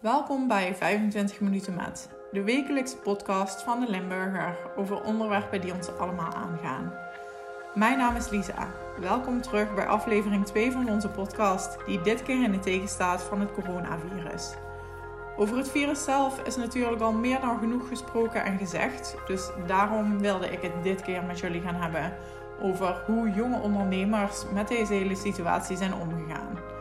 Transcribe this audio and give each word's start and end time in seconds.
Welkom 0.00 0.48
bij 0.48 0.74
25 0.74 1.40
minuten 1.40 1.74
met, 1.74 2.08
de 2.32 2.42
wekelijkse 2.42 2.96
podcast 2.96 3.62
van 3.62 3.80
de 3.80 3.90
Limburger 3.90 4.56
over 4.76 5.02
onderwerpen 5.02 5.60
die 5.60 5.74
ons 5.74 5.88
allemaal 5.88 6.32
aangaan. 6.32 6.92
Mijn 7.74 7.98
naam 7.98 8.16
is 8.16 8.28
Lisa. 8.28 8.68
Welkom 9.00 9.42
terug 9.42 9.74
bij 9.74 9.86
aflevering 9.86 10.46
2 10.46 10.72
van 10.72 10.90
onze 10.90 11.08
podcast, 11.08 11.76
die 11.86 12.00
dit 12.00 12.22
keer 12.22 12.42
in 12.42 12.52
het 12.52 12.62
teken 12.62 12.88
staat 12.88 13.22
van 13.22 13.40
het 13.40 13.52
coronavirus. 13.52 14.54
Over 15.36 15.56
het 15.56 15.70
virus 15.70 16.04
zelf 16.04 16.42
is 16.42 16.56
natuurlijk 16.56 17.02
al 17.02 17.12
meer 17.12 17.40
dan 17.40 17.58
genoeg 17.58 17.88
gesproken 17.88 18.44
en 18.44 18.58
gezegd, 18.58 19.16
dus 19.26 19.50
daarom 19.66 20.18
wilde 20.18 20.50
ik 20.50 20.62
het 20.62 20.82
dit 20.82 21.02
keer 21.02 21.22
met 21.24 21.38
jullie 21.38 21.60
gaan 21.60 21.82
hebben 21.82 22.16
over 22.60 23.02
hoe 23.06 23.30
jonge 23.30 23.60
ondernemers 23.60 24.44
met 24.52 24.68
deze 24.68 24.92
hele 24.92 25.16
situatie 25.16 25.76
zijn 25.76 25.94
omgegaan. 25.94 26.75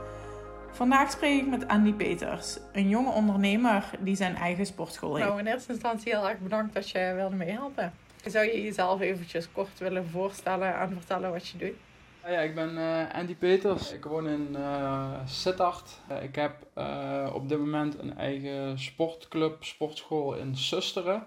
Vandaag 0.76 1.12
spreek 1.12 1.42
ik 1.42 1.48
met 1.48 1.68
Andy 1.68 1.94
Peters, 1.94 2.57
een 2.71 2.89
jonge 2.89 3.11
ondernemer 3.11 3.89
die 4.00 4.16
zijn 4.16 4.36
eigen 4.36 4.66
sportschool 4.66 5.16
heeft. 5.16 5.28
Nou, 5.28 5.39
in 5.39 5.47
eerste 5.47 5.71
instantie 5.71 6.14
heel 6.14 6.29
erg 6.29 6.39
bedankt 6.39 6.74
dat 6.74 6.89
je 6.89 7.14
wilde 7.16 7.36
meehelpen. 7.36 7.93
Zou 8.25 8.46
je 8.46 8.61
jezelf 8.61 9.02
eventjes 9.02 9.52
kort 9.52 9.80
willen 9.80 10.10
voorstellen 10.10 10.80
en 10.80 10.92
vertellen 10.92 11.32
wat 11.32 11.47
je 11.47 11.57
doet? 11.57 11.74
Ja, 12.25 12.39
ik 12.39 12.56
ben 12.56 12.78
uh, 12.78 13.14
Andy 13.14 13.36
Peters. 13.36 13.92
Ik 13.92 14.04
woon 14.04 14.28
in 14.28 14.47
uh, 14.52 15.11
Sittard. 15.25 16.00
Uh, 16.11 16.24
ik 16.24 16.36
heb 16.36 16.56
op 17.33 17.50
dit 17.50 17.60
moment 17.60 18.00
een 18.00 18.18
eigen 18.18 18.80
sportclub, 18.80 19.64
sportschool 19.64 20.36
in 20.36 20.57
Susteren. 20.57 21.24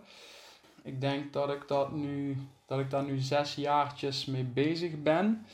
Ik 0.82 1.00
denk 1.00 1.32
dat 1.32 1.50
ik, 1.50 1.64
dat, 1.66 1.92
nu, 1.92 2.36
dat 2.66 2.78
ik 2.78 2.90
daar 2.90 3.04
nu 3.04 3.18
zes 3.18 3.54
jaartjes 3.54 4.24
mee 4.24 4.44
bezig 4.44 5.02
ben. 5.02 5.46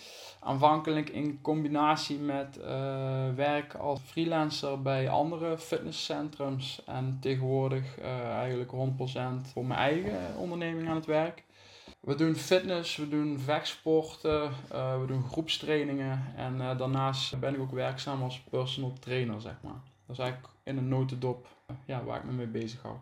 Aanvankelijk 0.46 1.08
in 1.08 1.38
combinatie 1.42 2.18
met 2.18 2.58
uh, 2.58 2.66
werk 3.34 3.74
als 3.74 4.00
freelancer 4.04 4.82
bij 4.82 5.08
andere 5.08 5.58
fitnesscentrums. 5.58 6.82
En 6.86 7.18
tegenwoordig 7.20 7.98
uh, 7.98 8.30
eigenlijk 8.30 8.70
100% 8.70 8.74
voor 9.52 9.64
mijn 9.64 9.80
eigen 9.80 10.36
onderneming 10.36 10.88
aan 10.88 10.94
het 10.94 11.06
werk. 11.06 11.44
We 12.00 12.14
doen 12.14 12.34
fitness, 12.34 12.96
we 12.96 13.08
doen 13.08 13.38
vechtsporten, 13.38 14.50
we 14.68 15.04
doen 15.06 15.24
groepstrainingen. 15.24 16.32
En 16.36 16.76
daarnaast 16.76 17.40
ben 17.40 17.54
ik 17.54 17.60
ook 17.60 17.72
werkzaam 17.72 18.22
als 18.22 18.40
personal 18.50 18.92
trainer, 19.00 19.40
zeg 19.40 19.56
maar. 19.62 19.80
Dat 20.06 20.16
is 20.16 20.22
eigenlijk 20.22 20.52
in 20.64 20.76
een 20.76 20.88
notendop 20.88 21.46
ja, 21.84 22.04
waar 22.04 22.18
ik 22.18 22.24
me 22.24 22.32
mee 22.32 22.46
bezig 22.46 22.82
hou. 22.82 22.94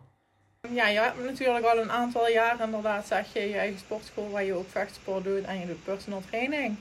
Ja, 0.71 0.87
je 0.87 0.99
hebt 0.99 1.23
natuurlijk 1.23 1.65
al 1.65 1.77
een 1.77 1.91
aantal 1.91 2.29
jaar 2.29 2.61
inderdaad, 2.61 3.07
zeg 3.07 3.33
je, 3.33 3.39
je 3.39 3.57
eigen 3.57 3.79
sportschool 3.79 4.29
waar 4.29 4.43
je 4.43 4.53
ook 4.53 4.69
vechtsport 4.69 5.23
doet 5.23 5.43
en 5.43 5.59
je 5.59 5.65
doet 5.65 5.83
personal 5.83 6.21
training. 6.29 6.77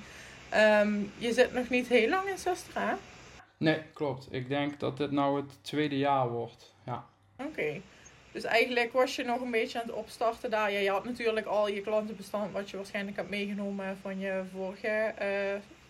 Um, 0.54 1.12
je 1.18 1.32
zit 1.32 1.52
nog 1.52 1.68
niet 1.68 1.88
heel 1.88 2.08
lang 2.08 2.28
in 2.28 2.38
Zuster, 2.38 2.80
hè? 2.80 2.94
Nee, 3.56 3.82
klopt. 3.92 4.28
Ik 4.30 4.48
denk 4.48 4.80
dat 4.80 4.96
dit 4.96 5.10
nou 5.10 5.36
het 5.36 5.64
tweede 5.64 5.98
jaar 5.98 6.28
wordt. 6.28 6.74
Ja. 6.86 7.04
Oké. 7.36 7.80
Dus 8.32 8.44
eigenlijk 8.44 8.92
was 8.92 9.16
je 9.16 9.24
nog 9.24 9.40
een 9.40 9.50
beetje 9.50 9.80
aan 9.80 9.86
het 9.86 9.96
opstarten 9.96 10.50
daar. 10.50 10.72
Ja, 10.72 10.78
je 10.78 10.90
had 10.90 11.04
natuurlijk 11.04 11.46
al 11.46 11.68
je 11.68 11.80
klantenbestand 11.80 12.52
wat 12.52 12.70
je 12.70 12.76
waarschijnlijk 12.76 13.16
hebt 13.16 13.30
meegenomen 13.30 13.98
van 14.02 14.18
je 14.18 14.42
vorige 14.52 15.14
uh, 15.22 15.26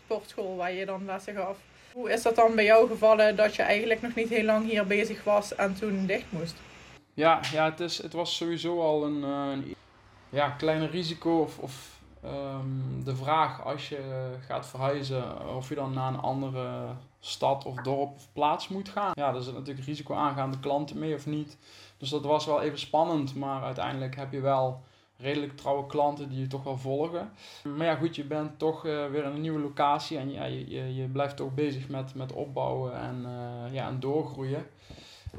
sportschool 0.04 0.56
waar 0.56 0.72
je 0.72 0.86
dan 0.86 1.04
lessen 1.04 1.34
gaf. 1.34 1.56
Hoe 1.92 2.10
is 2.12 2.22
dat 2.22 2.36
dan 2.36 2.54
bij 2.54 2.64
jou 2.64 2.88
gevallen 2.88 3.36
dat 3.36 3.56
je 3.56 3.62
eigenlijk 3.62 4.02
nog 4.02 4.14
niet 4.14 4.28
heel 4.28 4.44
lang 4.44 4.70
hier 4.70 4.86
bezig 4.86 5.24
was 5.24 5.54
en 5.54 5.74
toen 5.74 6.06
dicht 6.06 6.24
moest? 6.28 6.54
Ja, 7.14 7.40
ja 7.52 7.70
het, 7.70 7.80
is, 7.80 8.02
het 8.02 8.12
was 8.12 8.36
sowieso 8.36 8.80
al 8.80 9.04
een, 9.04 9.20
uh, 9.20 9.52
een 9.52 9.74
ja, 10.30 10.50
kleine 10.50 10.86
risico 10.86 11.40
of, 11.40 11.58
of 11.58 12.00
um, 12.24 13.04
de 13.04 13.16
vraag 13.16 13.64
als 13.64 13.88
je 13.88 14.32
gaat 14.46 14.66
verhuizen 14.66 15.54
of 15.56 15.68
je 15.68 15.74
dan 15.74 15.92
naar 15.92 16.12
een 16.12 16.20
andere 16.20 16.94
stad 17.20 17.64
of 17.64 17.74
dorp 17.74 18.14
of 18.14 18.28
plaats 18.32 18.68
moet 18.68 18.88
gaan. 18.88 19.10
Ja, 19.14 19.34
er 19.34 19.42
zit 19.42 19.54
natuurlijk 19.54 19.86
risico 19.86 20.14
aan, 20.14 20.34
gaan 20.34 20.50
de 20.50 20.58
klanten 20.58 20.98
mee 20.98 21.14
of 21.14 21.26
niet. 21.26 21.58
Dus 21.96 22.08
dat 22.10 22.24
was 22.24 22.46
wel 22.46 22.62
even 22.62 22.78
spannend, 22.78 23.34
maar 23.34 23.62
uiteindelijk 23.62 24.16
heb 24.16 24.32
je 24.32 24.40
wel 24.40 24.80
redelijk 25.16 25.56
trouwe 25.56 25.86
klanten 25.86 26.28
die 26.28 26.40
je 26.40 26.46
toch 26.46 26.62
wel 26.62 26.76
volgen. 26.76 27.30
Maar 27.76 27.86
ja, 27.86 27.94
goed, 27.94 28.16
je 28.16 28.24
bent 28.24 28.58
toch 28.58 28.86
uh, 28.86 29.06
weer 29.06 29.24
in 29.24 29.30
een 29.30 29.40
nieuwe 29.40 29.60
locatie 29.60 30.18
en 30.18 30.32
ja, 30.32 30.44
je, 30.44 30.70
je, 30.70 30.94
je 30.94 31.06
blijft 31.06 31.36
toch 31.36 31.54
bezig 31.54 31.88
met, 31.88 32.14
met 32.14 32.32
opbouwen 32.32 32.94
en, 32.94 33.24
uh, 33.26 33.74
ja, 33.74 33.88
en 33.88 34.00
doorgroeien. 34.00 34.66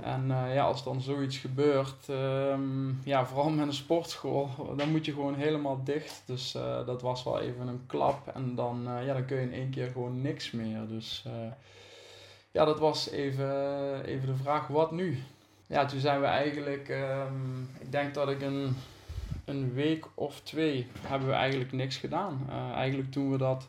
En 0.01 0.27
uh, 0.27 0.53
ja, 0.53 0.63
als 0.63 0.83
dan 0.83 1.01
zoiets 1.01 1.37
gebeurt, 1.37 2.07
um, 2.09 2.99
ja, 3.03 3.25
vooral 3.25 3.49
met 3.49 3.67
een 3.67 3.73
sportschool, 3.73 4.49
dan 4.77 4.91
moet 4.91 5.05
je 5.05 5.13
gewoon 5.13 5.35
helemaal 5.35 5.83
dicht. 5.83 6.23
Dus 6.25 6.55
uh, 6.55 6.85
dat 6.85 7.01
was 7.01 7.23
wel 7.23 7.39
even 7.39 7.67
een 7.67 7.83
klap. 7.87 8.27
En 8.27 8.55
dan, 8.55 8.87
uh, 8.87 9.05
ja, 9.05 9.13
dan 9.13 9.25
kun 9.25 9.37
je 9.37 9.43
in 9.43 9.53
één 9.53 9.69
keer 9.69 9.87
gewoon 9.87 10.21
niks 10.21 10.51
meer. 10.51 10.87
Dus 10.87 11.25
ja, 12.51 12.65
dat 12.65 12.79
was 12.79 13.09
even, 13.09 14.05
even 14.05 14.27
de 14.27 14.35
vraag, 14.35 14.67
wat 14.67 14.91
nu? 14.91 15.23
Ja, 15.67 15.85
toen 15.85 15.99
zijn 15.99 16.19
we 16.19 16.25
eigenlijk, 16.25 16.89
um, 16.89 17.69
ik 17.79 17.91
denk 17.91 18.13
dat 18.13 18.29
ik 18.29 18.41
een, 18.41 18.75
een 19.45 19.73
week 19.73 20.05
of 20.13 20.39
twee, 20.39 20.87
hebben 21.01 21.27
we 21.27 21.33
eigenlijk 21.33 21.71
niks 21.71 21.97
gedaan. 21.97 22.47
eigenlijk 22.75 23.11
toen 23.11 23.31
we 23.31 23.37
dat 23.37 23.67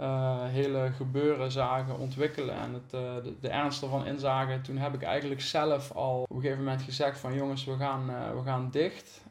uh, 0.00 0.44
hele 0.44 0.90
gebeuren 0.96 1.52
zagen 1.52 1.98
ontwikkelen 1.98 2.54
en 2.54 2.72
het, 2.72 2.94
uh, 2.94 3.24
de, 3.24 3.38
de, 3.40 3.48
ernst 3.48 3.82
ervan 3.82 4.06
inzagen, 4.06 4.62
toen 4.62 4.76
heb 4.76 4.94
ik 4.94 5.02
eigenlijk 5.02 5.40
zelf 5.40 5.92
al 5.92 6.22
op 6.22 6.30
een 6.30 6.40
gegeven 6.40 6.64
moment 6.64 6.82
gezegd 6.82 7.18
van 7.18 7.34
jongens, 7.34 7.64
we 7.64 7.76
gaan, 7.76 8.10
uh, 8.10 8.30
we 8.30 8.42
gaan 8.42 8.70
dicht. 8.70 9.24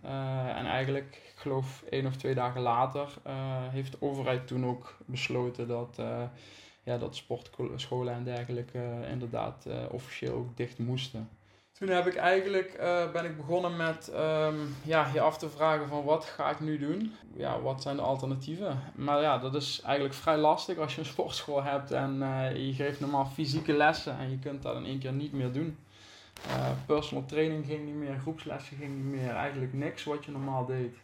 en 0.55 0.65
eigenlijk, 0.65 1.21
ik 1.33 1.39
geloof 1.39 1.83
één 1.89 2.05
of 2.05 2.15
twee 2.15 2.35
dagen 2.35 2.61
later, 2.61 3.07
heeft 3.69 3.91
de 3.91 4.01
overheid 4.01 4.47
toen 4.47 4.65
ook 4.65 4.97
besloten 5.05 5.67
dat, 5.67 6.01
ja, 6.83 6.97
dat 6.97 7.15
sportscholen 7.15 8.13
en 8.13 8.23
dergelijke 8.23 9.07
inderdaad 9.11 9.67
officieel 9.91 10.33
ook 10.33 10.57
dicht 10.57 10.79
moesten. 10.79 11.29
Toen 11.79 11.89
heb 11.89 12.07
ik 12.07 12.15
eigenlijk, 12.15 12.77
uh, 12.79 13.11
ben 13.11 13.25
ik 13.25 13.37
begonnen 13.37 13.75
met 13.77 14.11
um, 14.15 14.75
ja, 14.83 15.09
je 15.13 15.21
af 15.21 15.37
te 15.37 15.49
vragen 15.49 15.87
van 15.87 16.03
wat 16.03 16.25
ga 16.25 16.49
ik 16.49 16.59
nu 16.59 16.77
doen? 16.77 17.15
Ja, 17.35 17.61
wat 17.61 17.81
zijn 17.81 17.95
de 17.95 18.01
alternatieven? 18.01 18.81
Maar 18.95 19.21
ja, 19.21 19.37
dat 19.37 19.55
is 19.55 19.81
eigenlijk 19.81 20.15
vrij 20.15 20.37
lastig 20.37 20.77
als 20.77 20.93
je 20.95 20.99
een 20.99 21.07
sportschool 21.07 21.63
hebt 21.63 21.91
en 21.91 22.15
uh, 22.21 22.67
je 22.67 22.73
geeft 22.73 22.99
normaal 22.99 23.25
fysieke 23.25 23.73
lessen 23.73 24.17
en 24.17 24.29
je 24.29 24.39
kunt 24.39 24.61
dat 24.61 24.75
in 24.75 24.85
één 24.85 24.99
keer 24.99 25.11
niet 25.11 25.33
meer 25.33 25.51
doen. 25.51 25.77
Uh, 26.47 26.69
personal 26.85 27.25
training 27.25 27.65
ging 27.65 27.85
niet 27.85 27.95
meer, 27.95 28.19
groepslessen 28.19 28.77
ging 28.77 28.95
niet 28.95 29.21
meer, 29.21 29.35
eigenlijk 29.35 29.73
niks 29.73 30.03
wat 30.03 30.25
je 30.25 30.31
normaal 30.31 30.65
deed. 30.65 30.95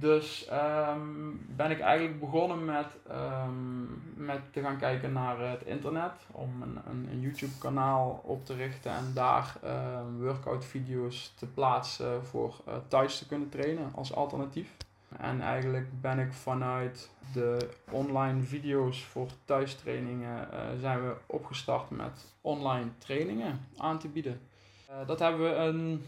Dus 0.00 0.48
um, 0.52 1.46
ben 1.56 1.70
ik 1.70 1.80
eigenlijk 1.80 2.20
begonnen 2.20 2.64
met, 2.64 2.86
um, 3.10 4.02
met 4.16 4.40
te 4.52 4.60
gaan 4.60 4.78
kijken 4.78 5.12
naar 5.12 5.40
het 5.40 5.62
internet. 5.62 6.12
Om 6.32 6.62
een, 6.62 6.78
een, 6.90 7.08
een 7.10 7.20
YouTube 7.20 7.58
kanaal 7.58 8.20
op 8.24 8.44
te 8.44 8.54
richten 8.54 8.90
en 8.90 9.10
daar 9.14 9.54
um, 9.64 10.20
workout 10.20 10.64
video's 10.64 11.32
te 11.36 11.46
plaatsen 11.46 12.26
voor 12.26 12.54
uh, 12.68 12.74
thuis 12.88 13.18
te 13.18 13.26
kunnen 13.26 13.48
trainen 13.48 13.90
als 13.94 14.14
alternatief. 14.14 14.76
En 15.16 15.40
eigenlijk 15.40 16.00
ben 16.00 16.18
ik 16.18 16.32
vanuit 16.32 17.10
de 17.32 17.68
online 17.90 18.42
video's 18.42 19.04
voor 19.04 19.28
thuistrainingen 19.44 20.48
uh, 20.52 20.60
zijn 20.80 21.02
we 21.02 21.14
opgestart 21.26 21.90
met 21.90 22.34
online 22.40 22.88
trainingen 22.98 23.60
aan 23.76 23.98
te 23.98 24.08
bieden. 24.08 24.40
Uh, 24.90 25.06
dat 25.06 25.18
hebben 25.18 25.40
we 25.40 25.54
een 25.54 26.04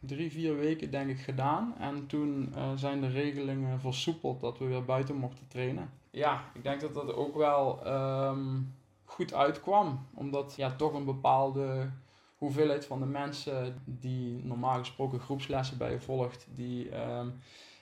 drie, 0.00 0.30
vier 0.30 0.56
weken 0.56 0.90
denk 0.90 1.10
ik 1.10 1.20
gedaan. 1.20 1.74
En 1.78 2.06
toen 2.06 2.52
uh, 2.56 2.70
zijn 2.74 3.00
de 3.00 3.08
regelingen 3.08 3.80
versoepeld 3.80 4.40
dat 4.40 4.58
we 4.58 4.64
weer 4.64 4.84
buiten 4.84 5.16
mochten 5.16 5.48
trainen. 5.48 5.90
Ja, 6.10 6.44
ik 6.54 6.62
denk 6.62 6.80
dat 6.80 6.94
dat 6.94 7.14
ook 7.14 7.36
wel 7.36 7.86
um, 7.86 8.74
goed 9.04 9.34
uitkwam. 9.34 10.06
Omdat 10.14 10.54
ja, 10.56 10.70
toch 10.70 10.94
een 10.94 11.04
bepaalde 11.04 11.90
hoeveelheid 12.36 12.86
van 12.86 13.00
de 13.00 13.06
mensen 13.06 13.82
die 13.84 14.44
normaal 14.44 14.78
gesproken 14.78 15.20
groepslessen 15.20 15.78
bij 15.78 15.90
je 15.90 16.00
volgt, 16.00 16.48
die 16.54 17.00
um, 17.00 17.34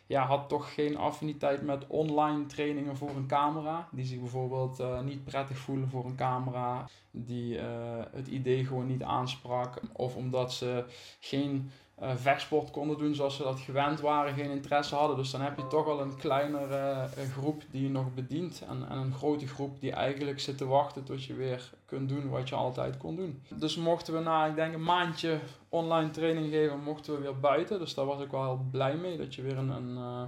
ja, 0.06 0.26
had 0.26 0.48
toch 0.48 0.74
geen 0.74 0.97
affiniteit 0.97 1.62
met 1.62 1.86
online 1.86 2.47
trainingen 2.47 2.97
voor 2.97 3.10
een 3.10 3.26
camera. 3.26 3.88
Die 3.92 4.04
zich 4.04 4.19
bijvoorbeeld 4.19 4.80
uh, 4.80 5.00
niet 5.00 5.24
prettig 5.24 5.58
voelen 5.58 5.88
voor 5.88 6.04
een 6.04 6.16
camera. 6.16 6.88
Die 7.10 7.56
uh, 7.56 7.62
het 8.12 8.28
idee 8.28 8.65
gewoon 8.65 8.86
niet 8.86 9.03
aansprak. 9.03 9.80
Of 9.92 10.16
omdat 10.16 10.53
ze 10.53 10.84
geen 11.21 11.71
uh, 12.02 12.62
konden 12.72 12.98
doen 12.98 13.14
zoals 13.14 13.36
ze 13.36 13.42
dat 13.42 13.60
gewend 13.60 14.00
waren, 14.00 14.34
geen 14.34 14.50
interesse 14.50 14.94
hadden. 14.94 15.16
Dus 15.16 15.30
dan 15.30 15.41
heb 15.41 15.56
je 15.56 15.66
toch 15.66 15.86
al 15.86 16.00
een 16.00 16.16
kleinere 16.16 17.08
uh, 17.18 17.32
groep 17.32 17.62
die 17.70 17.82
je 17.82 17.91
nog 17.91 18.14
bedient. 18.14 18.62
En, 18.68 18.88
en 18.88 18.98
een 18.98 19.12
grote 19.12 19.46
groep 19.46 19.80
die 19.80 19.92
eigenlijk 19.92 20.41
zit 20.41 20.58
te 20.58 20.66
wachten 20.66 21.04
tot 21.04 21.24
je 21.24 21.34
weer 21.34 21.72
kunt 21.86 22.08
doen 22.08 22.28
wat 22.28 22.48
je 22.48 22.54
altijd 22.54 22.96
kon 22.96 23.16
doen. 23.16 23.42
Dus 23.48 23.76
mochten 23.76 24.14
we 24.14 24.20
na, 24.20 24.46
ik 24.46 24.54
denk 24.54 24.74
een 24.74 24.82
maandje 24.82 25.38
online 25.68 26.10
training 26.10 26.50
geven, 26.50 26.82
mochten 26.82 27.14
we 27.14 27.20
weer 27.20 27.41
buiten. 27.41 27.78
Dus 27.78 27.94
daar 27.94 28.06
was 28.06 28.20
ik 28.20 28.30
wel 28.30 28.44
heel 28.44 28.66
blij 28.70 28.96
mee, 28.96 29.16
dat 29.16 29.34
je 29.34 29.42
weer 29.42 29.58
een, 29.58 29.68
een, 29.68 29.96
uh, 29.96 30.22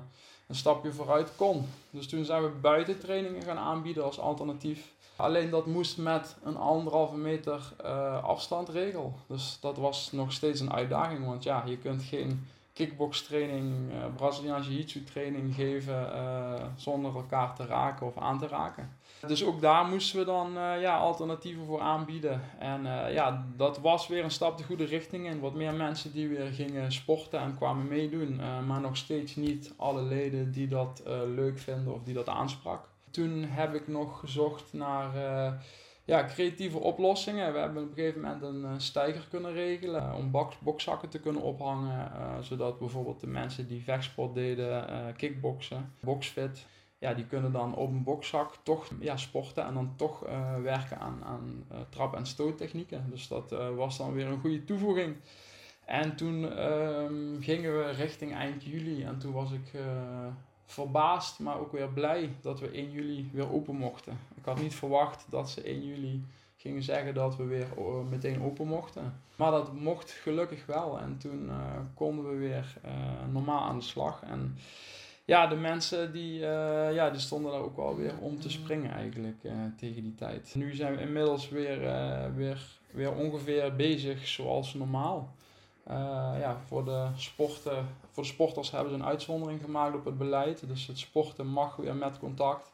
een 0.49 0.55
stapje 0.55 0.93
vooruit 0.93 1.37
kon. 1.37 1.67
Dus 1.91 2.09
toen 2.09 2.25
zijn 2.25 2.43
we 2.43 2.49
buiten 2.49 2.99
trainingen 2.99 3.43
gaan 3.43 3.59
aanbieden 3.59 4.05
als 4.05 4.21
alternatief. 4.21 4.95
Alleen 5.17 5.51
dat 5.51 5.67
moest 5.67 5.99
met 5.99 6.37
een 6.45 6.57
anderhalve 6.57 7.17
meter 7.17 7.73
uh, 7.85 8.25
afstandregel. 8.25 9.15
Dus 9.27 9.59
dat 9.61 9.77
was 9.77 10.13
nog 10.13 10.33
steeds 10.33 10.61
een 10.61 10.73
uitdaging. 10.73 11.27
Want 11.27 11.43
ja, 11.43 11.63
je 11.67 11.79
kunt 11.79 12.03
geen 12.03 12.47
kickbox 12.73 13.23
training, 13.23 13.93
uh, 13.93 14.05
Braziliaanse 14.17 14.71
jiu-jitsu 14.71 15.05
training 15.05 15.55
geven 15.55 16.11
zonder 16.77 17.15
elkaar 17.15 17.55
te 17.55 17.67
raken 17.67 18.07
of 18.07 18.19
aan 18.19 18.39
te 18.39 18.47
raken. 18.47 18.91
Dus 19.27 19.45
ook 19.45 19.61
daar 19.61 19.85
moesten 19.85 20.19
we 20.19 20.25
dan 20.25 20.53
ja, 20.81 20.99
alternatieven 20.99 21.67
voor 21.67 21.81
aanbieden. 21.81 22.41
En 22.59 22.83
ja, 23.13 23.47
dat 23.57 23.79
was 23.79 24.07
weer 24.07 24.25
een 24.25 24.31
stap 24.31 24.59
de 24.59 24.65
goede 24.65 24.85
richting 24.85 25.27
in. 25.27 25.41
Wat 25.41 25.55
meer 25.55 25.75
mensen 25.75 26.13
die 26.13 26.29
weer 26.29 26.47
gingen 26.47 26.93
sporten 26.93 27.41
en 27.41 27.57
kwamen 27.57 27.89
meedoen. 27.89 28.41
maar 28.67 28.81
nog 28.81 28.97
steeds 28.97 29.37
niet 29.37 29.73
alle 29.77 30.03
leden 30.03 30.53
die 30.53 30.69
dat 30.69 31.03
leuk 31.35 31.59
vinden 31.59 31.95
of 31.95 32.03
die 32.03 32.15
dat 32.15 32.29
aansprak. 32.29 32.81
Toen 33.17 33.43
heb 33.43 33.75
ik 33.75 33.89
nog 33.89 34.21
gezocht 34.21 34.73
naar 34.73 35.11
ja, 36.07 36.25
creatieve 36.25 36.79
oplossingen. 36.79 37.53
We 37.53 37.59
hebben 37.59 37.83
op 37.83 37.89
een 37.89 37.95
gegeven 37.95 38.21
moment 38.21 38.43
een 38.43 38.61
uh, 38.61 38.73
stijger 38.77 39.27
kunnen 39.31 39.53
regelen 39.53 40.03
uh, 40.03 40.15
om 40.17 40.31
box, 40.31 40.59
boxzakken 40.59 41.09
te 41.09 41.21
kunnen 41.21 41.43
ophangen. 41.43 42.13
Uh, 42.15 42.39
zodat 42.41 42.79
bijvoorbeeld 42.79 43.21
de 43.21 43.27
mensen 43.27 43.69
die 43.69 43.83
vechtsport 43.83 44.35
deden, 44.35 45.15
kickboksen, 45.17 45.93
boxfit, 46.01 46.67
ja, 46.99 47.15
die 47.15 47.27
kunnen 47.27 47.53
dan 47.53 47.75
op 47.75 47.89
een 47.89 48.03
boxzak 48.03 48.55
toch 48.63 48.89
ja, 49.01 49.17
sporten 49.17 49.65
en 49.65 49.75
dan 49.75 49.93
toch 49.97 50.21
werken 50.63 50.99
aan, 50.99 51.25
aan 51.25 51.67
trap- 51.89 52.15
en 52.15 52.27
stoottechnieken. 52.27 53.07
Dus 53.11 53.29
dat 53.29 53.51
was 53.77 53.99
dan 53.99 54.13
weer 54.13 54.27
een 54.27 54.41
goede 54.41 54.65
toevoeging. 54.65 55.17
En 55.85 56.17
toen 56.17 56.53
ehm, 56.53 57.41
gingen 57.41 57.77
we 57.79 57.91
richting 57.91 58.35
eind 58.35 58.65
juli 58.65 59.05
en 59.05 59.19
toen 59.19 59.33
was 59.33 59.53
ik 59.53 59.73
verbaasd, 60.67 61.39
maar 61.39 61.59
ook 61.59 61.73
weer 61.73 61.89
blij 61.89 62.31
dat 62.41 62.61
we 62.61 62.69
1 62.69 62.91
juli 62.91 63.31
weer 63.33 63.53
open 63.53 63.77
mochten. 63.77 64.19
Ik 64.35 64.45
had 64.45 64.61
niet 64.61 64.75
verwacht 64.75 65.27
dat 65.31 65.51
ze 65.51 65.63
1 65.63 65.87
juli 65.87 66.25
gingen 66.57 66.83
zeggen 66.83 67.15
dat 67.15 67.37
we 67.37 67.45
weer 67.45 67.67
eh, 67.77 67.85
meteen 68.11 68.43
open 68.43 68.67
mochten. 68.67 69.21
Maar 69.37 69.51
dat 69.51 69.73
mocht 69.73 70.11
gelukkig 70.11 70.67
wel. 70.67 70.99
En 70.99 71.19
toen 71.19 71.45
uh, 71.47 71.55
konden 71.95 72.31
we 72.31 72.37
weer 72.37 72.77
uh, 72.85 72.93
normaal 73.33 73.61
aan 73.61 73.79
de 73.79 73.85
slag. 73.85 74.23
En 74.23 74.59
ja, 75.25 75.47
de 75.47 75.55
mensen 75.55 76.13
die, 76.13 76.39
ja, 76.93 77.11
die 77.11 77.21
stonden 77.21 77.53
daar 77.53 77.61
ook 77.61 77.77
wel 77.77 77.97
weer 77.97 78.19
om 78.21 78.41
te 78.41 78.51
springen 78.51 78.91
eigenlijk 78.91 79.37
tegen 79.77 80.03
die 80.03 80.15
tijd. 80.15 80.55
Nu 80.55 80.75
zijn 80.75 80.97
we 80.97 81.03
inmiddels 81.03 81.49
weer, 81.49 81.81
weer, 82.35 82.67
weer 82.91 83.13
ongeveer 83.13 83.77
bezig 83.77 84.27
zoals 84.27 84.75
normaal. 84.75 85.36
Uh, 85.91 85.95
ja, 86.39 86.57
voor, 86.67 86.85
de 86.85 87.09
sporten, 87.17 87.87
voor 88.11 88.23
de 88.23 88.29
sporters 88.29 88.71
hebben 88.71 88.93
ze 88.93 88.99
een 88.99 89.05
uitzondering 89.05 89.61
gemaakt 89.61 89.95
op 89.95 90.05
het 90.05 90.19
beleid. 90.19 90.69
Dus 90.69 90.87
het 90.87 90.99
sporten 90.99 91.47
mag 91.47 91.77
weer 91.77 91.97
met 91.97 92.19
contact. 92.19 92.73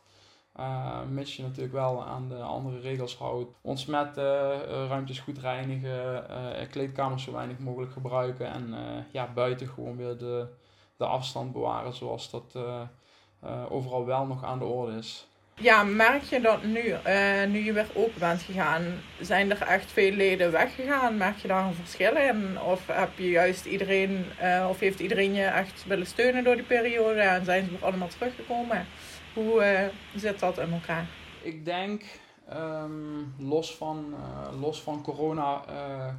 Uh, 0.57 1.01
mits 1.11 1.37
je 1.37 1.43
natuurlijk 1.43 1.73
wel 1.73 2.05
aan 2.05 2.29
de 2.29 2.43
andere 2.43 2.81
regels 2.81 3.17
houdt. 3.17 3.53
Ontsmetten, 3.61 4.55
uh, 4.55 4.87
ruimtes 4.89 5.21
goed 5.21 5.39
reinigen, 5.39 6.27
kleedkamers 6.71 7.23
zo 7.23 7.33
weinig 7.33 7.59
mogelijk 7.59 7.93
gebruiken. 7.93 8.47
En 8.47 8.75
ja, 9.11 9.33
buiten 9.35 9.69
gewoon 9.69 9.97
weer 9.97 10.19
de, 10.19 10.47
de 10.97 11.07
afstand 11.07 11.53
bewaren 11.53 11.95
zoals 11.95 12.31
dat 12.31 12.57
overal 13.69 14.07
wel 14.07 14.27
nog 14.27 14.45
aan 14.45 14.59
de 14.59 14.65
orde 14.65 14.97
is. 14.97 15.27
Ja, 15.55 15.85
merk 15.85 16.23
je 16.23 16.41
dat 16.41 16.63
nu, 16.63 16.95
uh, 17.07 17.45
nu 17.49 17.65
je 17.65 17.73
weer 17.73 17.87
open 17.95 18.21
bent 18.21 18.43
gegaan, 18.43 19.01
zijn 19.21 19.51
er 19.51 19.63
echt 19.63 19.93
veel 19.93 20.13
leden 20.13 20.53
weggegaan? 20.53 21.17
Merk 21.17 21.39
je 21.39 21.49
daar 21.49 21.65
een 21.65 21.75
verschil 21.75 22.17
in? 22.17 22.61
Of 22.61 22.87
heb 22.87 23.11
je 23.17 23.31
juist 23.31 23.65
iedereen, 23.65 24.27
uh, 24.43 24.67
of 24.69 24.81
heeft 24.81 25.01
iedereen 25.01 25.35
je 25.35 25.45
echt 25.45 25.85
willen 25.87 26.07
steunen 26.07 26.45
door 26.45 26.55
die 26.55 26.65
periode 26.65 27.21
en 27.21 27.45
zijn 27.45 27.65
ze 27.65 27.71
weer 27.71 27.85
allemaal 27.85 28.09
teruggekomen? 28.09 28.87
Hoe 29.33 29.65
uh, 29.65 30.21
zit 30.21 30.39
dat 30.39 30.59
in 30.59 30.73
elkaar? 30.73 31.07
Ik 31.43 31.65
denk, 31.65 32.03
um, 32.57 33.35
los, 33.39 33.77
van, 33.77 34.15
los 34.61 34.83
van 34.83 35.03
corona, 35.03 35.65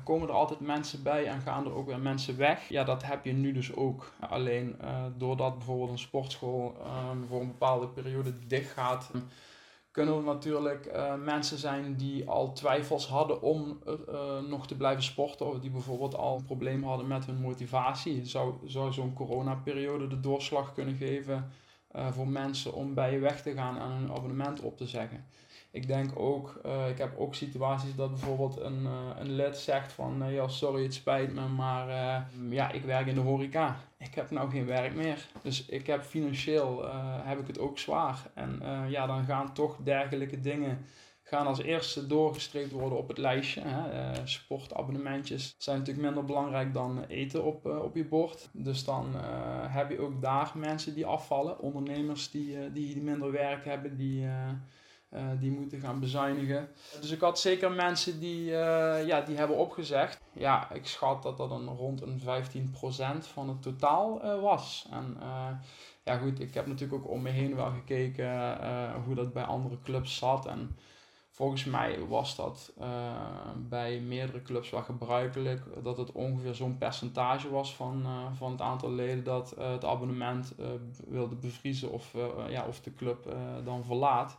komen 0.03 0.27
er 0.27 0.33
altijd 0.33 0.59
mensen 0.59 1.03
bij 1.03 1.25
en 1.25 1.41
gaan 1.41 1.65
er 1.65 1.74
ook 1.74 1.88
weer 1.88 2.00
mensen 2.00 2.38
weg. 2.38 2.69
Ja, 2.69 2.83
dat 2.83 3.03
heb 3.03 3.25
je 3.25 3.33
nu 3.33 3.51
dus 3.51 3.75
ook. 3.75 4.12
Alleen 4.30 4.75
doordat 5.18 5.57
bijvoorbeeld 5.57 5.89
een 5.89 5.97
sportschool 5.97 6.75
um, 7.12 7.25
voor 7.27 7.41
een 7.41 7.47
bepaalde 7.47 7.88
periode 7.88 8.47
dicht 8.47 8.71
gaat 8.71 9.12
kunnen 9.91 10.18
er 10.18 10.24
natuurlijk 10.24 10.91
mensen 11.24 11.57
zijn 11.57 11.95
die 11.95 12.30
al 12.30 12.53
twijfels 12.53 13.07
hadden 13.07 13.41
om 13.41 13.80
nog 14.47 14.68
te 14.68 14.77
blijven 14.77 15.03
sporten. 15.03 15.47
Of 15.47 15.59
die 15.59 15.69
bijvoorbeeld 15.69 16.15
al 16.15 16.38
een 16.38 16.44
probleem 16.44 16.83
hadden 16.83 17.07
met 17.07 17.25
hun 17.25 17.41
motivatie. 17.41 18.25
Zou, 18.25 18.53
zou 18.65 18.94
zo'n 18.94 19.13
coronaperiode 19.13 20.07
de 20.07 20.19
doorslag 20.19 20.74
kunnen 20.74 20.95
geven 20.95 21.51
voor 22.12 22.27
mensen 22.27 22.74
om 22.74 22.94
bij 22.94 23.12
je 23.12 23.19
weg 23.19 23.41
te 23.41 23.53
gaan 23.53 23.77
en 23.77 23.91
een 23.91 24.12
abonnement 24.12 24.62
op 24.62 24.77
te 24.77 24.88
zeggen. 24.88 25.25
Ik 25.73 25.87
denk 25.87 26.19
ook, 26.19 26.61
uh, 26.65 26.89
ik 26.89 26.97
heb 26.97 27.17
ook 27.17 27.35
situaties 27.35 27.95
dat 27.95 28.09
bijvoorbeeld 28.09 28.59
een, 28.59 28.81
uh, 28.83 29.09
een 29.19 29.31
lid 29.31 29.57
zegt 29.57 29.93
van, 29.93 30.23
uh, 30.23 30.33
ja 30.33 30.47
sorry 30.47 30.83
het 30.83 30.93
spijt 30.93 31.33
me, 31.33 31.47
maar 31.47 31.87
ja 32.49 32.71
ik 32.71 32.83
werk 32.83 33.07
in 33.07 33.15
de 33.15 33.21
horeca. 33.21 33.77
Ik 33.97 34.15
heb 34.15 34.31
nou 34.31 34.49
geen 34.49 34.65
werk 34.65 34.95
meer. 34.95 35.27
Dus 35.41 35.65
ik 35.65 35.87
heb 35.87 36.03
financieel, 36.03 36.85
heb 37.23 37.39
ik 37.39 37.47
het 37.47 37.59
ook 37.59 37.79
zwaar. 37.79 38.31
En 38.33 38.61
ja 38.89 39.05
dan 39.05 39.25
gaan 39.25 39.53
toch 39.53 39.77
dergelijke 39.83 40.39
dingen 40.39 40.85
gaan 41.23 41.47
als 41.47 41.61
eerste 41.61 42.07
doorgestreept 42.07 42.71
worden 42.71 42.97
op 42.97 43.07
het 43.07 43.17
lijstje. 43.17 43.61
Hè. 43.61 44.27
sportabonnementjes 44.27 45.55
zijn 45.57 45.77
natuurlijk 45.77 46.05
minder 46.05 46.25
belangrijk 46.25 46.73
dan 46.73 47.03
eten 47.03 47.43
op, 47.43 47.65
op 47.65 47.95
je 47.95 48.05
bord. 48.05 48.49
Dus 48.51 48.83
dan 48.83 49.15
heb 49.67 49.89
je 49.89 49.99
ook 49.99 50.21
daar 50.21 50.51
mensen 50.55 50.93
die 50.93 51.05
afvallen. 51.05 51.59
Ondernemers 51.59 52.31
die, 52.31 52.71
die 52.71 53.01
minder 53.01 53.31
werk 53.31 53.65
hebben, 53.65 53.97
die 53.97 54.27
uh, 55.15 55.21
die 55.39 55.51
moeten 55.51 55.80
gaan 55.80 56.00
bezuinigen. 56.00 56.69
Dus 57.01 57.12
ik 57.12 57.19
had 57.19 57.39
zeker 57.39 57.71
mensen 57.71 58.19
die, 58.19 58.50
uh, 58.50 59.07
ja, 59.07 59.21
die 59.21 59.38
hebben 59.38 59.57
opgezegd. 59.57 60.19
Ja, 60.31 60.71
ik 60.71 60.88
schat 60.88 61.24
dat 61.24 61.38
dat 61.38 61.51
een, 61.51 61.68
rond 61.68 62.01
een 62.01 62.21
15% 62.21 62.24
van 63.19 63.50
het 63.50 63.62
totaal 63.62 64.25
uh, 64.25 64.42
was. 64.42 64.88
En 64.92 65.18
ja 66.04 66.18
goed, 66.18 66.39
ik 66.39 66.54
heb 66.54 66.68
natuurlijk 66.68 67.04
ook 67.04 67.10
om 67.10 67.21
me 67.21 67.30
heen 67.30 67.56
wel 67.56 67.71
gekeken 67.71 68.57
hoe 69.06 69.15
dat 69.15 69.33
bij 69.33 69.44
andere 69.44 69.77
clubs 69.83 70.18
zat. 70.18 70.45
En 70.45 70.77
volgens 71.30 71.63
mij 71.63 72.00
was 72.07 72.36
dat 72.36 72.74
bij 73.57 74.00
meerdere 74.00 74.42
clubs 74.42 74.69
wel 74.69 74.81
gebruikelijk. 74.81 75.62
Dat 75.83 75.98
het 75.98 76.12
ongeveer 76.12 76.54
zo'n 76.54 76.77
percentage 76.77 77.50
was 77.50 77.75
van, 77.75 78.06
van 78.38 78.51
het 78.51 78.62
aantal 78.62 78.92
leden 78.92 79.24
dat 79.24 79.56
het 79.59 79.86
abonnement 79.86 80.54
wilde 81.07 81.36
bevriezen 81.36 81.92
of, 81.92 82.13
ja, 82.50 82.66
of 82.68 82.81
de 82.81 82.94
club 82.94 83.36
dan 83.63 83.83
verlaat. 83.83 84.38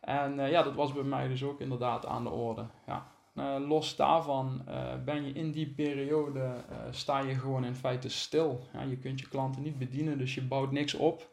En 0.00 0.38
uh, 0.38 0.50
ja, 0.50 0.62
dat 0.62 0.74
was 0.74 0.92
bij 0.92 1.02
mij 1.02 1.28
dus 1.28 1.44
ook 1.44 1.60
inderdaad 1.60 2.06
aan 2.06 2.24
de 2.24 2.30
orde. 2.30 2.64
Ja. 2.86 3.06
Uh, 3.34 3.68
los 3.68 3.96
daarvan 3.96 4.62
uh, 4.68 4.74
ben 5.04 5.26
je 5.26 5.32
in 5.32 5.50
die 5.50 5.66
periode, 5.66 6.50
sta 6.90 7.18
je 7.18 7.34
gewoon 7.34 7.64
in 7.64 7.74
feite 7.74 8.08
stil. 8.08 8.60
Ja, 8.72 8.82
je 8.82 8.96
kunt 8.96 9.20
je 9.20 9.28
klanten 9.28 9.62
niet 9.62 9.78
bedienen, 9.78 10.18
dus 10.18 10.34
je 10.34 10.42
bouwt 10.42 10.70
niks 10.70 10.94
op. 10.94 11.28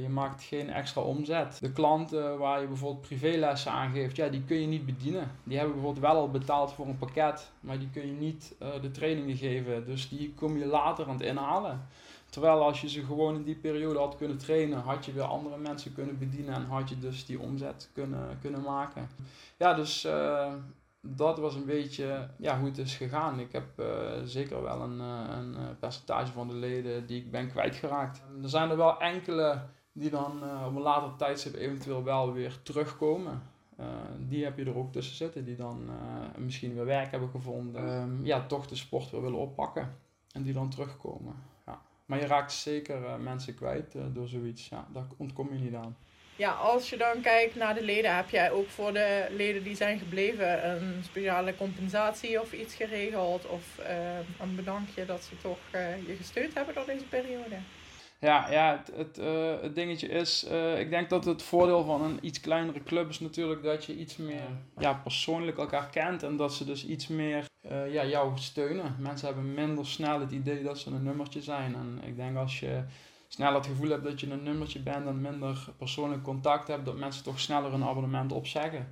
je 0.00 0.08
maakt 0.08 0.42
geen 0.42 0.70
extra 0.70 1.00
omzet. 1.00 1.60
De 1.60 1.72
klanten 1.72 2.38
waar 2.38 2.60
je 2.60 2.66
bijvoorbeeld 2.66 3.06
privélessen 3.06 3.72
aan 3.72 3.92
geeft, 3.92 4.16
ja, 4.16 4.28
die 4.28 4.44
kun 4.44 4.60
je 4.60 4.66
niet 4.66 4.86
bedienen. 4.86 5.30
Die 5.44 5.56
hebben 5.56 5.74
bijvoorbeeld 5.74 6.04
wel 6.04 6.16
al 6.16 6.30
betaald 6.30 6.72
voor 6.72 6.86
een 6.86 6.98
pakket, 6.98 7.50
maar 7.60 7.78
die 7.78 7.90
kun 7.90 8.06
je 8.06 8.12
niet 8.12 8.56
de 8.80 8.90
trainingen 8.90 9.36
geven. 9.36 9.84
Dus 9.86 10.08
die 10.08 10.34
kom 10.34 10.58
je 10.58 10.66
later 10.66 11.06
aan 11.06 11.16
het 11.16 11.22
inhalen. 11.22 11.86
Terwijl 12.32 12.62
als 12.62 12.80
je 12.80 12.88
ze 12.88 13.04
gewoon 13.04 13.34
in 13.34 13.42
die 13.42 13.56
periode 13.56 13.98
had 13.98 14.16
kunnen 14.16 14.38
trainen, 14.38 14.78
had 14.78 15.04
je 15.04 15.12
weer 15.12 15.22
andere 15.22 15.58
mensen 15.58 15.94
kunnen 15.94 16.18
bedienen 16.18 16.54
en 16.54 16.64
had 16.64 16.88
je 16.88 16.98
dus 16.98 17.26
die 17.26 17.40
omzet 17.40 17.90
kunnen, 17.92 18.38
kunnen 18.40 18.62
maken. 18.62 19.08
Ja, 19.56 19.74
dus 19.74 20.04
uh, 20.04 20.52
dat 21.00 21.38
was 21.38 21.54
een 21.54 21.64
beetje 21.64 22.28
ja, 22.38 22.58
hoe 22.58 22.68
het 22.68 22.78
is 22.78 22.96
gegaan. 22.96 23.40
Ik 23.40 23.52
heb 23.52 23.80
uh, 23.80 23.86
zeker 24.24 24.62
wel 24.62 24.80
een, 24.80 24.98
uh, 24.98 25.36
een 25.36 25.78
percentage 25.78 26.32
van 26.32 26.48
de 26.48 26.54
leden 26.54 27.06
die 27.06 27.20
ik 27.20 27.30
ben 27.30 27.50
kwijtgeraakt. 27.50 28.22
Er 28.42 28.48
zijn 28.48 28.70
er 28.70 28.76
wel 28.76 29.00
enkele 29.00 29.62
die 29.92 30.10
dan 30.10 30.32
op 30.66 30.74
een 30.76 30.82
later 30.82 31.16
tijdstip 31.16 31.54
eventueel 31.54 32.04
wel 32.04 32.32
weer 32.32 32.62
terugkomen. 32.62 33.42
die 34.18 34.44
heb 34.44 34.58
je 34.58 34.64
er 34.64 34.76
ook 34.76 34.92
tussen 34.92 35.16
zitten, 35.16 35.44
die 35.44 35.56
dan 35.56 35.90
misschien 36.38 36.74
weer 36.74 36.84
werk 36.84 37.10
hebben 37.10 37.28
gevonden. 37.28 38.20
Ja, 38.22 38.46
toch 38.46 38.66
de 38.66 38.76
sport 38.76 39.10
weer 39.10 39.22
willen 39.22 39.38
oppakken 39.38 39.96
en 40.32 40.42
die 40.42 40.52
dan 40.52 40.70
terugkomen. 40.70 41.51
Maar 42.12 42.20
je 42.20 42.26
raakt 42.26 42.52
zeker 42.52 43.00
uh, 43.00 43.16
mensen 43.16 43.54
kwijt 43.54 43.94
uh, 43.94 44.02
door 44.08 44.28
zoiets. 44.28 44.68
Ja, 44.68 44.86
daar 44.92 45.04
ontkom 45.16 45.48
je 45.52 45.58
niet 45.58 45.74
aan. 45.74 45.96
Ja, 46.36 46.50
als 46.50 46.90
je 46.90 46.96
dan 46.96 47.20
kijkt 47.20 47.54
naar 47.54 47.74
de 47.74 47.82
leden, 47.82 48.16
heb 48.16 48.30
jij 48.30 48.50
ook 48.50 48.68
voor 48.68 48.92
de 48.92 49.26
leden 49.30 49.62
die 49.62 49.76
zijn 49.76 49.98
gebleven 49.98 50.70
een 50.70 51.04
speciale 51.04 51.56
compensatie 51.56 52.40
of 52.40 52.52
iets 52.52 52.74
geregeld? 52.74 53.46
Of 53.46 53.78
uh, 53.78 54.18
een 54.40 54.56
bedankje 54.56 55.06
dat 55.06 55.22
ze 55.22 55.36
toch 55.36 55.58
je 56.06 56.14
gesteund 56.16 56.54
hebben 56.54 56.74
door 56.74 56.86
deze 56.86 57.04
periode? 57.04 57.56
Ja, 58.22 58.50
ja 58.50 58.76
het, 58.76 58.96
het, 58.96 59.18
uh, 59.18 59.60
het 59.60 59.74
dingetje 59.74 60.08
is, 60.08 60.46
uh, 60.50 60.80
ik 60.80 60.90
denk 60.90 61.10
dat 61.10 61.24
het 61.24 61.42
voordeel 61.42 61.84
van 61.84 62.02
een 62.02 62.18
iets 62.20 62.40
kleinere 62.40 62.82
club 62.82 63.08
is 63.08 63.20
natuurlijk 63.20 63.62
dat 63.62 63.84
je 63.84 63.96
iets 63.96 64.16
meer 64.16 64.48
ja, 64.78 64.92
persoonlijk 64.94 65.58
elkaar 65.58 65.88
kent 65.90 66.22
en 66.22 66.36
dat 66.36 66.54
ze 66.54 66.64
dus 66.64 66.86
iets 66.86 67.08
meer 67.08 67.46
uh, 67.70 67.92
ja, 67.92 68.04
jou 68.04 68.38
steunen. 68.38 68.96
Mensen 68.98 69.26
hebben 69.26 69.54
minder 69.54 69.86
snel 69.86 70.20
het 70.20 70.30
idee 70.30 70.62
dat 70.62 70.78
ze 70.78 70.90
een 70.90 71.02
nummertje 71.02 71.42
zijn. 71.42 71.74
En 71.74 72.00
ik 72.06 72.16
denk 72.16 72.36
als 72.36 72.60
je 72.60 72.82
snel 73.28 73.54
het 73.54 73.66
gevoel 73.66 73.88
hebt 73.88 74.04
dat 74.04 74.20
je 74.20 74.30
een 74.30 74.42
nummertje 74.42 74.80
bent 74.80 75.06
en 75.06 75.20
minder 75.20 75.66
persoonlijk 75.78 76.22
contact 76.22 76.68
hebt, 76.68 76.84
dat 76.84 76.96
mensen 76.96 77.24
toch 77.24 77.40
sneller 77.40 77.72
een 77.72 77.84
abonnement 77.84 78.32
opzeggen. 78.32 78.88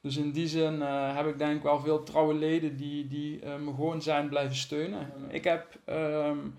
Dus 0.00 0.16
in 0.16 0.30
die 0.30 0.48
zin 0.48 0.80
heb 0.80 1.26
ik 1.26 1.38
denk 1.38 1.56
ik 1.56 1.62
wel 1.62 1.80
veel 1.80 2.02
trouwe 2.02 2.34
leden 2.34 2.76
die, 2.76 3.08
die 3.08 3.46
me 3.46 3.74
gewoon 3.74 4.02
zijn 4.02 4.28
blijven 4.28 4.56
steunen. 4.56 5.12
Ik 5.28 5.44
heb... 5.44 5.78
Um, 5.86 6.54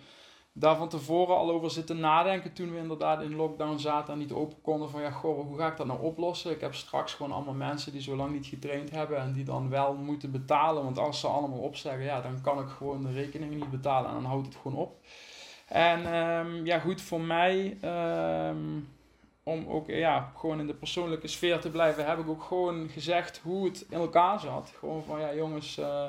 daar 0.58 0.76
van 0.76 0.90
tevoren 0.90 1.36
al 1.36 1.52
over 1.52 1.72
zitten 1.72 2.00
nadenken 2.00 2.54
toen 2.54 2.72
we 2.72 2.78
inderdaad 2.78 3.22
in 3.22 3.36
lockdown 3.36 3.78
zaten 3.78 4.14
en 4.14 4.20
niet 4.20 4.32
open 4.32 4.62
konden 4.62 4.90
van 4.90 5.02
ja, 5.02 5.12
goh, 5.12 5.48
hoe 5.48 5.58
ga 5.58 5.68
ik 5.68 5.78
dat 5.78 5.88
nou 5.88 6.02
oplossen? 6.02 6.52
Ik 6.52 6.62
heb 6.62 6.76
straks 6.76 7.14
gewoon 7.14 7.32
allemaal 7.32 7.54
mensen 7.54 7.92
die 7.92 8.02
zo 8.02 8.16
lang 8.16 8.32
niet 8.32 8.46
getraind 8.46 8.92
hebben 8.92 9.18
en 9.18 9.34
die 9.34 9.44
dan 9.44 9.70
wel 9.70 9.94
moeten 9.94 10.32
betalen, 10.32 10.84
want 10.84 11.00
als 11.00 11.20
ze 11.20 11.28
allemaal 11.28 11.60
opzeggen, 11.60 12.04
ja, 12.04 12.22
dan 12.22 12.42
kan 12.42 12.60
ik 12.60 12.68
gewoon 12.68 13.04
de 13.04 13.12
rekeningen 13.12 13.58
niet 13.58 13.72
betalen 13.72 14.10
en 14.10 14.16
dan 14.16 14.26
houdt 14.26 14.48
het 14.48 14.56
gewoon 14.56 14.78
op. 14.78 14.98
En 15.68 16.14
ehm, 16.14 16.66
ja, 16.66 16.80
goed, 16.80 17.02
voor 17.02 17.22
mij, 17.22 17.78
ehm, 17.82 18.80
om 19.44 19.68
ook 19.68 19.88
ja, 19.88 20.32
gewoon 20.38 20.60
in 20.60 20.68
de 20.68 20.74
persoonlijke 20.74 21.28
sfeer 21.28 21.60
te 21.60 21.70
blijven, 21.70 22.06
heb 22.06 22.20
ik 22.20 22.30
ook 22.30 22.44
gewoon 22.44 22.90
gezegd 22.90 23.40
hoe 23.44 23.66
het 23.66 23.86
in 23.90 23.98
elkaar 23.98 24.40
zat. 24.40 24.74
Gewoon 24.80 25.04
van 25.04 25.20
ja, 25.20 25.34
jongens, 25.34 25.78
uh, 25.78 26.06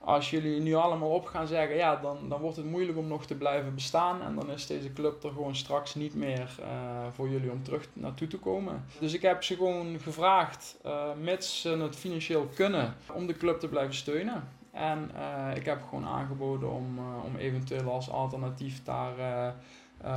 als 0.00 0.30
jullie 0.30 0.60
nu 0.60 0.74
allemaal 0.74 1.10
op 1.10 1.26
gaan 1.26 1.46
zeggen, 1.46 1.76
ja, 1.76 1.96
dan, 1.96 2.28
dan 2.28 2.40
wordt 2.40 2.56
het 2.56 2.66
moeilijk 2.66 2.98
om 2.98 3.06
nog 3.06 3.26
te 3.26 3.34
blijven 3.34 3.74
bestaan. 3.74 4.22
En 4.22 4.34
dan 4.34 4.50
is 4.50 4.66
deze 4.66 4.92
club 4.92 5.24
er 5.24 5.30
gewoon 5.30 5.56
straks 5.56 5.94
niet 5.94 6.14
meer 6.14 6.56
uh, 6.60 6.66
voor 7.12 7.28
jullie 7.28 7.50
om 7.50 7.62
terug 7.62 7.88
naartoe 7.92 8.28
te 8.28 8.38
komen. 8.38 8.84
Dus 9.00 9.12
ik 9.12 9.22
heb 9.22 9.44
ze 9.44 9.54
gewoon 9.54 9.98
gevraagd, 10.00 10.76
uh, 10.86 11.02
mits 11.20 11.60
ze 11.60 11.68
het 11.68 11.96
financieel 11.96 12.48
kunnen, 12.54 12.94
om 13.12 13.26
de 13.26 13.36
club 13.36 13.60
te 13.60 13.68
blijven 13.68 13.94
steunen. 13.94 14.48
En 14.72 15.10
uh, 15.14 15.56
ik 15.56 15.64
heb 15.64 15.82
gewoon 15.88 16.06
aangeboden 16.06 16.70
om, 16.70 16.98
om 17.24 17.36
eventueel 17.36 17.92
als 17.92 18.10
alternatief 18.10 18.84
daar 18.84 19.54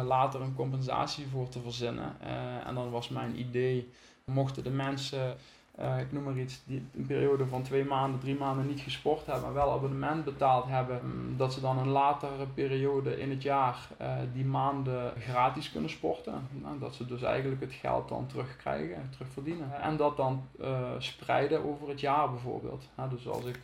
later 0.03 0.41
een 0.41 0.55
compensatie 0.55 1.27
voor 1.27 1.49
te 1.49 1.59
verzinnen. 1.61 2.21
en 2.65 2.75
dan 2.75 2.89
was 2.89 3.09
mijn 3.09 3.39
idee, 3.39 3.91
mochten 4.25 4.63
de 4.63 4.69
mensen 4.69 5.37
uh, 5.79 5.99
ik 5.99 6.11
noem 6.11 6.23
maar 6.23 6.37
iets, 6.37 6.61
die 6.65 6.85
een 6.95 7.05
periode 7.05 7.45
van 7.45 7.63
twee 7.63 7.85
maanden, 7.85 8.19
drie 8.19 8.35
maanden 8.35 8.67
niet 8.67 8.79
gesport 8.79 9.25
hebben, 9.25 9.43
maar 9.43 9.53
wel 9.53 9.71
abonnement 9.71 10.23
betaald 10.23 10.65
hebben, 10.67 11.01
mm, 11.03 11.37
dat 11.37 11.53
ze 11.53 11.61
dan 11.61 11.77
een 11.77 11.87
latere 11.87 12.45
periode 12.53 13.19
in 13.19 13.29
het 13.29 13.41
jaar 13.41 13.87
uh, 14.01 14.13
die 14.33 14.45
maanden 14.45 15.13
gratis 15.19 15.71
kunnen 15.71 15.89
sporten. 15.89 16.47
Nou, 16.51 16.79
dat 16.79 16.95
ze 16.95 17.05
dus 17.05 17.21
eigenlijk 17.21 17.61
het 17.61 17.73
geld 17.73 18.09
dan 18.09 18.27
terugkrijgen, 18.27 19.09
terugverdienen. 19.09 19.81
En 19.81 19.97
dat 19.97 20.17
dan 20.17 20.43
uh, 20.61 20.89
spreiden 20.97 21.65
over 21.65 21.89
het 21.89 21.99
jaar 21.99 22.29
bijvoorbeeld. 22.29 22.89
Nou, 22.95 23.09
dus 23.09 23.27
als 23.27 23.45
ik 23.45 23.59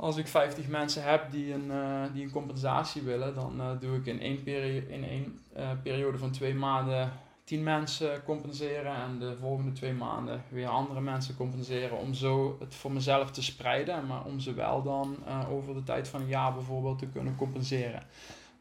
als 0.00 0.16
ik 0.16 0.28
50 0.28 0.68
mensen 0.68 1.02
heb 1.02 1.30
die 1.30 1.52
een, 1.54 1.66
uh, 1.70 2.02
die 2.12 2.24
een 2.24 2.30
compensatie 2.30 3.02
willen, 3.02 3.34
dan 3.34 3.54
uh, 3.56 3.70
doe 3.80 3.96
ik 3.96 4.06
in 4.06 4.20
één, 4.20 4.42
peri 4.42 4.86
in 4.88 5.04
één 5.04 5.38
uh, 5.56 5.70
periode 5.82 6.18
van 6.18 6.30
twee 6.30 6.54
maanden 6.54 7.12
10 7.50 7.62
mensen 7.62 8.22
compenseren 8.22 8.94
en 8.94 9.18
de 9.18 9.36
volgende 9.36 9.72
twee 9.72 9.92
maanden 9.92 10.42
weer 10.48 10.68
andere 10.68 11.00
mensen 11.00 11.36
compenseren. 11.36 11.98
Om 11.98 12.14
zo 12.14 12.56
het 12.60 12.74
voor 12.74 12.92
mezelf 12.92 13.30
te 13.30 13.42
spreiden, 13.42 14.06
maar 14.06 14.24
om 14.24 14.40
ze 14.40 14.54
wel 14.54 14.82
dan 14.82 15.16
uh, 15.26 15.52
over 15.52 15.74
de 15.74 15.82
tijd 15.82 16.08
van 16.08 16.20
een 16.20 16.26
jaar 16.26 16.54
bijvoorbeeld 16.54 16.98
te 16.98 17.06
kunnen 17.06 17.36
compenseren. 17.36 18.02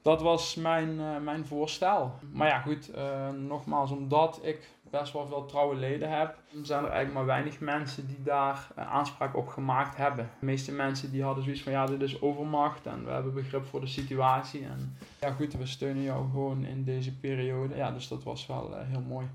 Dat 0.02 0.22
was 0.22 0.56
mijn, 0.56 0.90
uh, 0.90 1.18
mijn 1.18 1.46
voorstel. 1.46 2.12
Maar 2.32 2.48
ja, 2.48 2.60
goed, 2.60 2.90
uh, 2.96 3.30
nogmaals, 3.30 3.92
omdat 3.92 4.40
ik 4.42 4.70
best 4.90 5.14
wel 5.14 5.28
veel 5.28 5.46
trouwe 5.46 5.76
leden 5.76 6.18
heb, 6.18 6.38
zijn 6.62 6.84
er 6.84 6.90
eigenlijk 6.90 7.14
maar 7.14 7.26
weinig 7.26 7.60
mensen 7.60 8.08
die 8.08 8.24
daar 8.24 8.68
uh, 8.78 8.92
aanspraak 8.92 9.36
op 9.36 9.48
gemaakt 9.48 9.96
hebben. 9.96 10.30
De 10.40 10.46
meeste 10.46 10.72
mensen 10.72 11.12
die 11.12 11.24
hadden 11.24 11.44
zoiets 11.44 11.64
van 11.64 11.72
ja, 11.72 11.86
dit 11.86 12.02
is 12.02 12.22
overmacht 12.22 12.86
en 12.86 13.06
we 13.06 13.12
hebben 13.12 13.34
begrip 13.34 13.66
voor 13.66 13.80
de 13.80 13.88
situatie. 13.88 14.64
En 14.64 14.98
ja 15.20 15.32
goed, 15.32 15.54
we 15.54 15.66
steunen 15.66 16.04
jou 16.04 16.30
gewoon 16.30 16.66
in 16.66 16.84
deze 16.84 17.18
periode. 17.18 17.76
Ja, 17.76 17.92
dus 17.92 18.08
dat 18.08 18.24
was 18.24 18.48
wel 18.48 18.72
uh, 18.72 18.78
heel 18.84 19.02
mooi. 19.02 19.28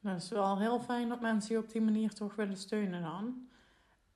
Dat 0.00 0.16
is 0.16 0.28
wel 0.28 0.58
heel 0.58 0.80
fijn 0.80 1.08
dat 1.08 1.20
mensen 1.20 1.54
je 1.54 1.60
op 1.60 1.70
die 1.70 1.82
manier 1.82 2.14
toch 2.14 2.34
willen 2.34 2.56
steunen 2.56 3.02
dan. 3.02 3.48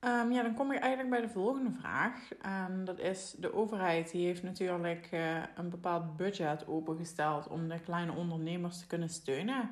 Um, 0.00 0.32
ja, 0.32 0.42
dan 0.42 0.54
kom 0.54 0.72
ik 0.72 0.78
eigenlijk 0.78 1.10
bij 1.10 1.20
de 1.20 1.32
volgende 1.32 1.70
vraag. 1.80 2.34
En 2.40 2.84
dat 2.84 2.98
is, 2.98 3.34
de 3.38 3.54
overheid 3.54 4.10
die 4.10 4.26
heeft 4.26 4.42
natuurlijk 4.42 5.08
uh, 5.12 5.42
een 5.56 5.70
bepaald 5.70 6.16
budget 6.16 6.66
opengesteld 6.66 7.48
om 7.48 7.68
de 7.68 7.80
kleine 7.80 8.12
ondernemers 8.12 8.78
te 8.78 8.86
kunnen 8.86 9.08
steunen. 9.08 9.70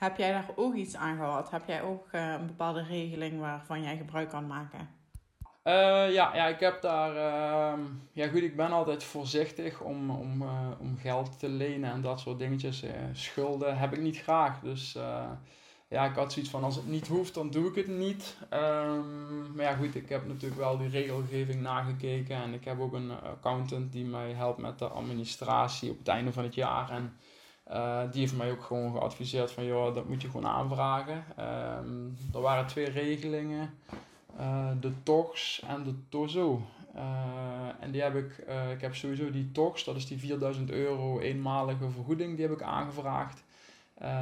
Heb 0.00 0.16
jij 0.16 0.32
daar 0.32 0.50
ook 0.54 0.74
iets 0.74 0.96
aan 0.96 1.16
gehad? 1.16 1.50
Heb 1.50 1.62
jij 1.66 1.82
ook 1.82 2.08
uh, 2.12 2.32
een 2.32 2.46
bepaalde 2.46 2.82
regeling 2.82 3.40
waarvan 3.40 3.82
jij 3.82 3.96
gebruik 3.96 4.28
kan 4.28 4.46
maken? 4.46 4.88
Uh, 5.64 6.12
ja, 6.12 6.34
ja, 6.34 6.46
ik 6.46 6.60
heb 6.60 6.80
daar. 6.80 7.14
Uh, 7.14 7.84
ja, 8.12 8.28
goed, 8.28 8.42
ik 8.42 8.56
ben 8.56 8.72
altijd 8.72 9.04
voorzichtig 9.04 9.80
om, 9.80 10.10
om, 10.10 10.42
uh, 10.42 10.68
om 10.78 10.96
geld 10.96 11.38
te 11.38 11.48
lenen 11.48 11.90
en 11.90 12.00
dat 12.00 12.20
soort 12.20 12.38
dingetjes. 12.38 12.84
schulden 13.12 13.78
heb 13.78 13.92
ik 13.92 14.00
niet 14.00 14.22
graag. 14.22 14.60
Dus 14.60 14.98
ja, 15.88 16.04
ik 16.04 16.14
had 16.14 16.32
zoiets 16.32 16.50
van: 16.50 16.64
als 16.64 16.76
het 16.76 16.86
niet 16.86 17.08
hoeft, 17.08 17.34
dan 17.34 17.50
doe 17.50 17.68
ik 17.68 17.74
het 17.74 17.88
niet. 17.88 18.36
Um, 18.52 19.54
maar 19.54 19.64
ja, 19.64 19.74
goed, 19.74 19.94
ik 19.94 20.08
heb 20.08 20.26
natuurlijk 20.26 20.60
wel 20.60 20.78
die 20.78 20.88
regelgeving 20.88 21.60
nagekeken. 21.60 22.36
En 22.36 22.54
ik 22.54 22.64
heb 22.64 22.80
ook 22.80 22.92
een 22.92 23.10
accountant 23.10 23.92
die 23.92 24.04
mij 24.04 24.32
helpt 24.32 24.58
met 24.58 24.78
de 24.78 24.88
administratie 24.88 25.90
op 25.90 25.98
het 25.98 26.08
einde 26.08 26.32
van 26.32 26.44
het 26.44 26.54
jaar. 26.54 26.90
En 26.90 27.16
uh, 27.72 28.00
die 28.10 28.20
heeft 28.20 28.36
mij 28.36 28.50
ook 28.50 28.62
gewoon 28.62 28.92
geadviseerd 28.92 29.52
van, 29.52 29.64
joh, 29.64 29.94
dat 29.94 30.08
moet 30.08 30.22
je 30.22 30.30
gewoon 30.30 30.50
aanvragen. 30.50 31.24
Um, 31.78 32.16
er 32.34 32.40
waren 32.40 32.66
twee 32.66 32.90
regelingen, 32.90 33.74
uh, 34.40 34.70
de 34.80 35.02
TOX 35.02 35.62
en 35.66 35.82
de 35.82 35.94
TOZO. 36.08 36.62
Uh, 36.94 37.02
en 37.80 37.90
die 37.90 38.02
heb 38.02 38.14
ik, 38.14 38.44
ik 38.72 38.80
heb 38.80 38.94
sowieso 38.94 39.30
die 39.30 39.52
TOX, 39.52 39.84
dat 39.84 39.96
is 39.96 40.06
die 40.06 40.18
4000 40.18 40.70
euro 40.70 41.18
eenmalige 41.20 41.90
vergoeding, 41.90 42.36
die 42.36 42.46
heb 42.46 42.54
ik 42.54 42.62
aangevraagd. 42.62 43.42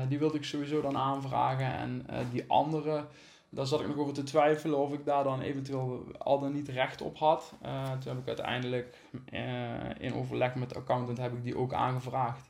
die 0.09 0.19
wilde 0.19 0.37
ik 0.37 0.45
sowieso 0.45 0.81
dan 0.81 0.97
aanvragen 0.97 1.73
en 1.73 2.07
die 2.33 2.45
andere, 2.49 3.05
daar 3.49 3.67
zat 3.67 3.81
ik 3.81 3.89
nog 3.89 3.97
over 3.97 4.15
te 4.15 4.23
twijfelen 4.23 4.79
of 4.79 4.93
ik 4.93 5.05
daar 5.05 5.25
dan 5.25 5.41
eventueel 5.41 6.05
al 6.19 6.41
dan 6.41 6.53
niet 6.53 6.69
recht 6.69 7.01
op 7.01 7.19
had. 7.19 7.53
toen 8.01 8.13
heb 8.13 8.19
ik 8.19 8.27
uiteindelijk 8.27 8.99
in 9.99 10.15
overleg 10.15 10.55
met 10.55 10.69
de 10.69 10.75
accountant 10.75 11.19
heb 11.19 11.33
ik 11.33 11.43
die 11.43 11.57
ook 11.57 11.73
aangevraagd. 11.73 12.48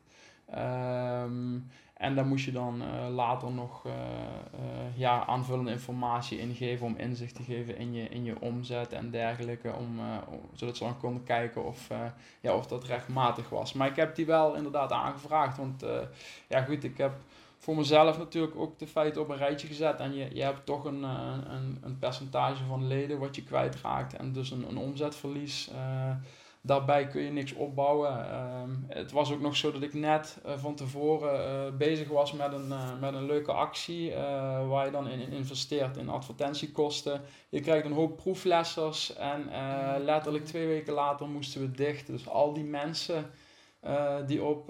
Um, 0.56 1.70
en 1.94 2.14
daar 2.14 2.26
moest 2.26 2.44
je 2.44 2.52
dan 2.52 2.82
uh, 2.82 3.14
later 3.14 3.52
nog 3.52 3.84
uh, 3.86 3.92
uh, 3.92 4.98
ja, 4.98 5.26
aanvullende 5.26 5.70
informatie 5.70 6.38
ingeven 6.38 6.86
om 6.86 6.96
inzicht 6.96 7.34
te 7.34 7.42
geven 7.42 7.76
in 7.76 7.92
je, 7.92 8.08
in 8.08 8.24
je 8.24 8.40
omzet 8.40 8.92
en 8.92 9.10
dergelijke. 9.10 9.72
Om, 9.72 10.00
om 10.28 10.40
zodat 10.52 10.76
ze 10.76 10.84
dan 10.84 10.98
konden 10.98 11.22
kijken 11.22 11.64
of, 11.64 11.88
ja, 12.40 12.54
of 12.54 12.66
dat 12.66 12.84
rechtmatig 12.84 13.48
was. 13.48 13.72
Maar 13.72 13.88
ik 13.88 13.96
heb 13.96 14.14
die 14.14 14.26
wel 14.26 14.54
inderdaad 14.54 14.92
aangevraagd. 14.92 15.56
Want 15.56 15.84
ja 16.48 16.62
goed, 16.62 16.84
ik 16.84 16.98
heb 16.98 17.12
voor 17.58 17.76
mezelf 17.76 18.18
natuurlijk 18.18 18.56
ook 18.56 18.78
de 18.78 18.86
feiten 18.86 19.22
op 19.22 19.28
een 19.28 19.36
rijtje 19.36 19.66
gezet. 19.66 20.00
En 20.00 20.14
je, 20.14 20.34
je 20.34 20.42
hebt 20.42 20.66
toch 20.66 20.84
een, 20.84 21.02
een, 21.02 21.78
een 21.82 21.98
percentage 21.98 22.64
van 22.64 22.86
leden 22.86 23.18
wat 23.18 23.36
je 23.36 23.42
kwijtraakt. 23.42 24.16
En 24.16 24.32
dus 24.32 24.50
een, 24.50 24.68
een 24.68 24.78
omzetverlies 24.78 25.70
daarbij 26.68 27.06
kun 27.06 27.22
je 27.22 27.30
niks 27.30 27.52
opbouwen. 27.52 28.30
Ehm, 28.30 28.70
het 28.88 29.12
was 29.12 29.32
ook 29.32 29.40
nog 29.40 29.56
zo 29.56 29.72
dat 29.72 29.82
ik 29.82 29.94
net 29.94 30.38
uh, 30.46 30.52
van 30.56 30.74
tevoren 30.74 31.66
uh, 31.66 31.76
bezig 31.76 32.08
was 32.08 32.32
met 32.32 32.52
een, 32.52 32.68
uh, 32.68 33.00
met 33.00 33.14
een 33.14 33.26
leuke 33.26 33.52
actie 33.52 34.14
waar 34.68 34.84
je 34.84 34.90
dan 34.92 35.08
in, 35.08 35.20
in, 35.20 35.32
investeert 35.32 35.96
in 35.96 36.08
advertentiekosten. 36.08 37.20
Je 37.48 37.60
krijgt 37.60 37.84
een 37.84 37.92
hoop 37.92 38.16
proeflessers 38.16 39.16
en 39.16 39.50
letterlijk 40.04 40.44
twee 40.44 40.66
weken 40.66 40.92
later 40.92 41.28
moesten 41.28 41.60
we 41.60 41.70
dicht. 41.70 42.06
Dus 42.06 42.28
al 42.28 42.52
die 42.52 42.64
mensen 42.64 43.30
die, 44.26 44.42
op, 44.42 44.68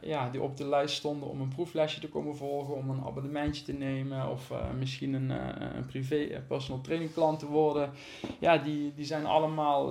ja, 0.00 0.30
die 0.30 0.42
op 0.42 0.56
de 0.56 0.66
lijst 0.66 0.94
stonden 0.94 1.28
om 1.28 1.40
een 1.40 1.48
proeflesje 1.48 2.00
te 2.00 2.08
komen 2.08 2.36
volgen, 2.36 2.74
om 2.74 2.90
een 2.90 3.04
abonnementje 3.04 3.64
te 3.64 3.72
nemen 3.72 4.30
of 4.30 4.52
misschien 4.78 5.14
een, 5.14 5.30
een 5.76 5.86
privé 5.86 6.42
personal 6.48 6.80
training 6.80 7.12
klant 7.12 7.38
te 7.38 7.46
worden. 7.46 7.90
Ja, 8.38 8.58
die, 8.58 8.94
die 8.94 9.04
zijn 9.04 9.26
allemaal 9.26 9.90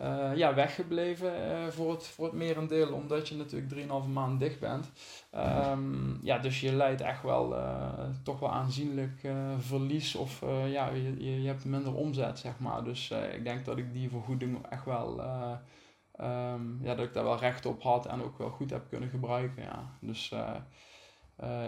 uh, 0.00 0.36
ja, 0.36 0.54
weggebleven 0.54 1.32
uh, 1.50 1.66
voor, 1.66 1.90
het, 1.90 2.06
voor 2.06 2.24
het 2.24 2.34
merendeel, 2.34 2.92
omdat 2.92 3.28
je 3.28 3.36
natuurlijk 3.36 3.74
3,5 4.04 4.08
maand 4.12 4.40
dicht 4.40 4.60
bent. 4.60 4.92
Um, 5.70 6.18
ja, 6.22 6.38
dus 6.38 6.60
je 6.60 6.72
leidt 6.72 7.00
echt 7.00 7.22
wel 7.22 7.56
uh, 7.56 8.04
toch 8.22 8.40
wel 8.40 8.50
aanzienlijk 8.52 9.20
verlies 9.58 10.14
of 10.14 10.44
ja, 10.66 10.88
je, 10.88 11.40
je 11.40 11.46
hebt 11.46 11.64
minder 11.64 11.94
omzet, 11.94 12.38
zeg 12.38 12.58
maar. 12.58 12.84
Dus 12.84 13.10
ik 13.10 13.44
denk 13.44 13.64
dat 13.64 13.78
ik 13.78 13.92
die 13.92 14.10
vergoeding 14.10 14.66
echt 14.66 14.84
wel, 14.84 15.20
um, 16.20 16.78
ja, 16.82 16.94
dat 16.94 17.06
ik 17.06 17.12
daar 17.12 17.24
wel 17.24 17.38
recht 17.38 17.66
op 17.66 17.82
had 17.82 18.06
en 18.06 18.22
ook 18.22 18.38
wel 18.38 18.50
goed 18.50 18.70
heb 18.70 18.88
kunnen 18.88 19.08
gebruiken. 19.08 19.62
Ja. 19.62 19.98
Dus 20.00 20.34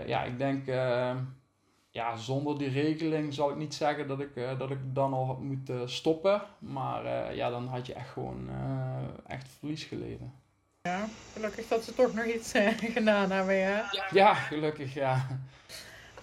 ja, 0.07 0.23
ik 0.25 0.39
denk 0.39 0.67
ja, 1.99 2.17
zonder 2.17 2.59
die 2.59 2.69
regeling 2.69 3.35
zal 3.35 3.51
ik 3.51 3.57
niet 3.57 3.75
zeggen 3.75 4.09
dat 4.09 4.21
ik, 4.21 4.31
uh, 4.35 4.59
dat 4.59 4.71
ik 4.71 4.79
dan 4.83 5.13
al 5.13 5.27
had 5.27 5.41
moeten 5.41 5.91
stoppen. 5.91 6.43
Maar 6.59 7.05
uh, 7.05 7.37
ja, 7.37 7.51
dan 7.51 7.67
had 7.67 7.87
je 7.87 7.95
echt 7.95 8.09
gewoon 8.09 8.49
uh, 8.49 9.35
echt 9.35 9.49
verlies 9.59 9.85
geleden. 9.85 10.33
Ja, 10.83 11.09
gelukkig 11.33 11.69
dat 11.69 11.85
ze 11.85 11.95
toch 11.95 12.15
nog 12.15 12.25
iets 12.25 12.53
gedaan 12.97 13.31
hebben, 13.31 13.55
ja. 13.55 13.91
Ja, 14.11 14.35
gelukkig, 14.35 14.95
ja. 14.95 15.27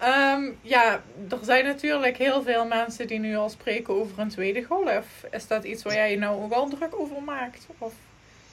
Um, 0.02 0.58
ja, 0.62 1.02
er 1.30 1.38
zijn 1.42 1.64
natuurlijk 1.64 2.16
heel 2.16 2.42
veel 2.42 2.66
mensen 2.66 3.06
die 3.06 3.18
nu 3.18 3.36
al 3.36 3.48
spreken 3.48 3.94
over 3.94 4.18
een 4.18 4.28
tweede 4.28 4.62
golf. 4.62 5.24
Is 5.30 5.46
dat 5.46 5.64
iets 5.64 5.82
waar 5.82 5.94
jij 5.94 6.10
je 6.10 6.18
nou 6.18 6.42
ook 6.42 6.52
al 6.52 6.68
druk 6.68 6.94
over 7.00 7.22
maakt? 7.22 7.66
Of 7.78 7.94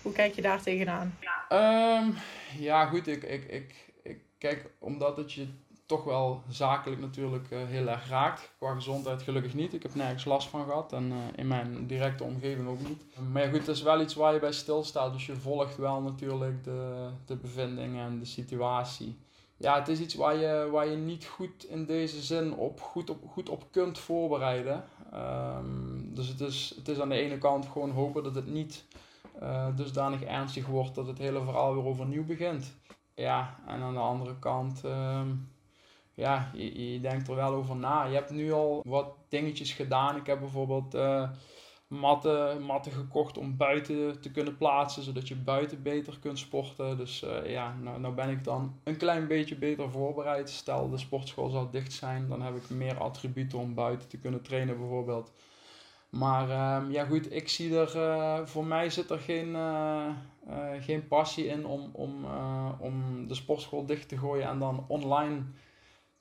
hoe 0.02 0.12
kijk 0.12 0.34
je 0.34 0.42
daar 0.42 0.62
tegenaan? 0.62 1.18
Um, 1.50 2.16
ja, 2.60 2.86
goed, 2.86 3.08
ik, 3.08 3.24
ik, 3.24 3.44
ik, 3.44 3.76
ik 4.04 4.20
kijk, 4.38 4.66
omdat 4.80 5.18
het 5.18 5.34
je 5.34 5.48
toch 5.86 6.04
wel 6.04 6.44
zakelijk 6.50 7.02
natuurlijk 7.02 7.48
heel 7.50 7.88
erg 7.88 8.10
raakt. 8.10 8.52
Qua 8.58 8.74
gezondheid 8.74 9.22
gelukkig 9.22 9.54
niet. 9.54 9.74
Ik 9.74 9.84
heb 9.84 9.96
nergens 9.96 10.26
last 10.26 10.48
van 10.48 10.66
gehad 10.66 10.94
en 10.94 11.14
in 11.36 11.48
mijn 11.48 11.88
directe 11.88 12.24
omgeving 12.24 12.68
ook 12.68 12.88
niet. 12.88 13.04
Maar 13.32 13.50
goed, 13.50 13.60
het 13.60 13.68
is 13.68 13.82
wel 13.82 14.02
iets 14.02 14.14
waar 14.14 14.34
je 14.34 14.40
bij 14.40 14.52
stilstaat. 14.52 15.14
Dus 15.14 15.26
je 15.26 15.36
volgt 15.36 15.78
wel 15.78 16.02
natuurlijk 16.02 16.64
de, 16.64 17.10
de 17.26 17.36
bevindingen 17.36 18.06
en 18.06 18.20
de 18.20 18.26
situatie 18.26 19.18
ja, 19.64 19.80
het 19.80 19.88
is 19.88 20.00
iets 20.00 20.14
waar 20.14 20.36
je, 20.36 20.70
waar 20.72 20.88
je 20.88 20.96
niet 20.96 21.26
goed 21.26 21.66
in 21.66 21.86
deze 21.86 22.22
zin 22.22 22.54
op, 22.54 22.82
goed, 22.82 23.10
op, 23.10 23.28
goed 23.28 23.50
op 23.50 23.64
kunt 23.72 24.00
voorbereiden. 24.00 24.84
Ehm, 25.12 26.14
dus 26.14 26.28
het 26.28 26.40
is, 26.40 26.74
het 26.76 26.88
is 26.88 27.00
aan 27.00 27.10
de 27.10 27.16
ene 27.16 27.38
kant 27.38 27.66
gewoon 27.66 27.92
hopen 27.92 28.24
dat 28.24 28.36
het 28.36 28.48
niet 28.48 28.86
uh, 29.42 29.68
dusdanig 29.76 30.24
ernstig 30.24 30.66
wordt 30.66 30.96
dat 30.96 31.08
het 31.08 31.18
hele 31.18 31.44
verhaal 31.44 31.74
weer 31.74 31.86
overnieuw 31.86 32.26
begint. 32.26 32.78
Ja, 33.16 33.60
en 33.68 33.82
aan 33.82 33.94
de 33.94 34.00
andere 34.00 34.40
kant, 34.40 34.84
ehm, 34.84 35.28
ja, 36.16 36.52
je, 36.54 37.00
denkt 37.02 37.28
er 37.28 37.36
wel 37.36 37.54
over 37.54 37.76
na. 37.76 38.04
Je 38.04 38.16
hebt 38.16 38.32
nu 38.32 38.52
al 38.52 38.82
wat 38.86 39.16
dingetjes 39.30 39.74
gedaan. 39.74 40.16
Ik 40.16 40.26
heb 40.26 40.40
bijvoorbeeld 40.40 40.96
uh, 40.96 41.30
matten, 41.88 42.62
matten 42.62 42.92
gekocht 42.92 43.38
om 43.38 43.58
buiten 43.58 44.22
te 44.22 44.32
kunnen 44.32 44.58
plaatsen, 44.58 45.04
zodat 45.04 45.28
je 45.28 45.36
buiten 45.36 45.82
beter 45.82 46.20
kunt 46.20 46.40
sporten. 46.40 46.98
Dus 46.98 47.24
uh, 47.24 47.50
ja, 47.50 47.76
nou, 47.82 48.00
nou 48.00 48.14
ben 48.14 48.30
ik 48.30 48.44
dan 48.44 48.80
een 48.84 48.98
klein 48.98 49.28
beetje 49.28 49.56
beter 49.56 49.92
voorbereid. 49.92 50.50
Stel 50.50 50.90
de 50.90 50.98
sportschool 50.98 51.50
zou 51.50 51.68
dicht 51.72 51.94
zijn, 51.94 52.28
dan 52.28 52.42
heb 52.42 52.56
ik 52.56 52.70
meer 52.70 52.98
attributen 52.98 53.60
om 53.60 53.74
buiten 53.74 54.10
te 54.10 54.18
kunnen 54.18 54.42
trainen 54.42 54.78
bijvoorbeeld. 54.78 55.32
Maar 56.10 56.48
uh, 56.48 56.92
ja 56.92 57.06
goed, 57.06 57.34
ik 57.34 57.50
zie 57.50 57.78
er, 57.78 57.96
uh, 57.96 58.46
voor 58.46 58.66
mij 58.66 58.90
zit 58.90 59.10
er 59.10 59.20
geen, 59.20 59.56
geen 60.80 61.08
passie 61.08 61.48
in 61.48 61.66
om, 61.66 61.90
om, 61.92 62.26
om 62.80 63.28
de 63.28 63.36
sportschool 63.36 63.86
dicht 63.86 64.10
te 64.10 64.18
gooien 64.18 64.48
en 64.48 64.60
dan 64.60 64.86
online 64.88 65.42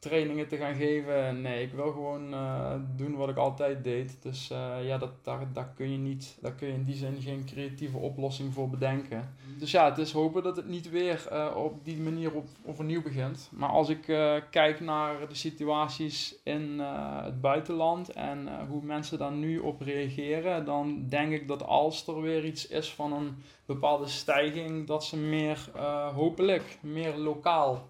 trainingen 0.02 0.48
te 0.48 0.56
gaan 0.56 0.74
geven. 0.74 1.40
Nee, 1.40 1.62
ik 1.62 1.72
wil 1.72 1.92
gewoon 1.92 2.32
uh, 2.32 2.74
doen 2.96 3.16
wat 3.16 3.28
ik 3.28 3.36
altijd 3.36 3.84
deed. 3.84 4.22
Dus 4.22 4.50
uh, 4.52 4.86
ja, 4.86 4.98
dat, 4.98 5.10
daar, 5.22 5.52
daar, 5.52 5.72
kun 5.74 5.90
je 5.90 5.98
niet, 5.98 6.38
daar 6.40 6.52
kun 6.52 6.68
je 6.68 6.74
in 6.74 6.84
die 6.84 6.94
zin 6.94 7.20
geen 7.20 7.44
creatieve 7.44 7.98
oplossing 7.98 8.52
voor 8.52 8.70
bedenken. 8.70 9.34
Dus 9.58 9.70
ja, 9.70 9.88
het 9.88 9.98
is 9.98 10.12
hopen 10.12 10.42
dat 10.42 10.56
het 10.56 10.68
niet 10.68 10.90
weer 10.90 11.28
uh, 11.32 11.56
op 11.56 11.84
die 11.84 11.96
manier 11.96 12.34
op, 12.34 12.46
overnieuw 12.64 13.02
begint. 13.02 13.48
Maar 13.52 13.68
als 13.68 13.88
ik 13.88 14.02
kijk 14.50 14.80
naar 14.80 15.28
de 15.28 15.34
situaties 15.34 16.34
in 16.44 16.78
het 17.22 17.40
buitenland 17.40 18.08
en 18.08 18.48
hoe 18.68 18.82
mensen 18.82 19.18
daar 19.18 19.32
nu 19.32 19.58
op 19.58 19.80
reageren, 19.80 20.64
dan 20.64 21.08
denk 21.08 21.32
ik 21.32 21.48
dat 21.48 21.64
als 21.64 22.06
er 22.06 22.22
weer 22.22 22.44
iets 22.44 22.66
is 22.66 22.92
van 22.92 23.12
een 23.12 23.42
bepaalde 23.66 24.06
stijging, 24.06 24.86
dat 24.86 25.04
ze 25.04 25.16
meer 25.16 25.70
hopelijk, 26.14 26.78
meer 26.80 27.16
lokaal 27.16 27.88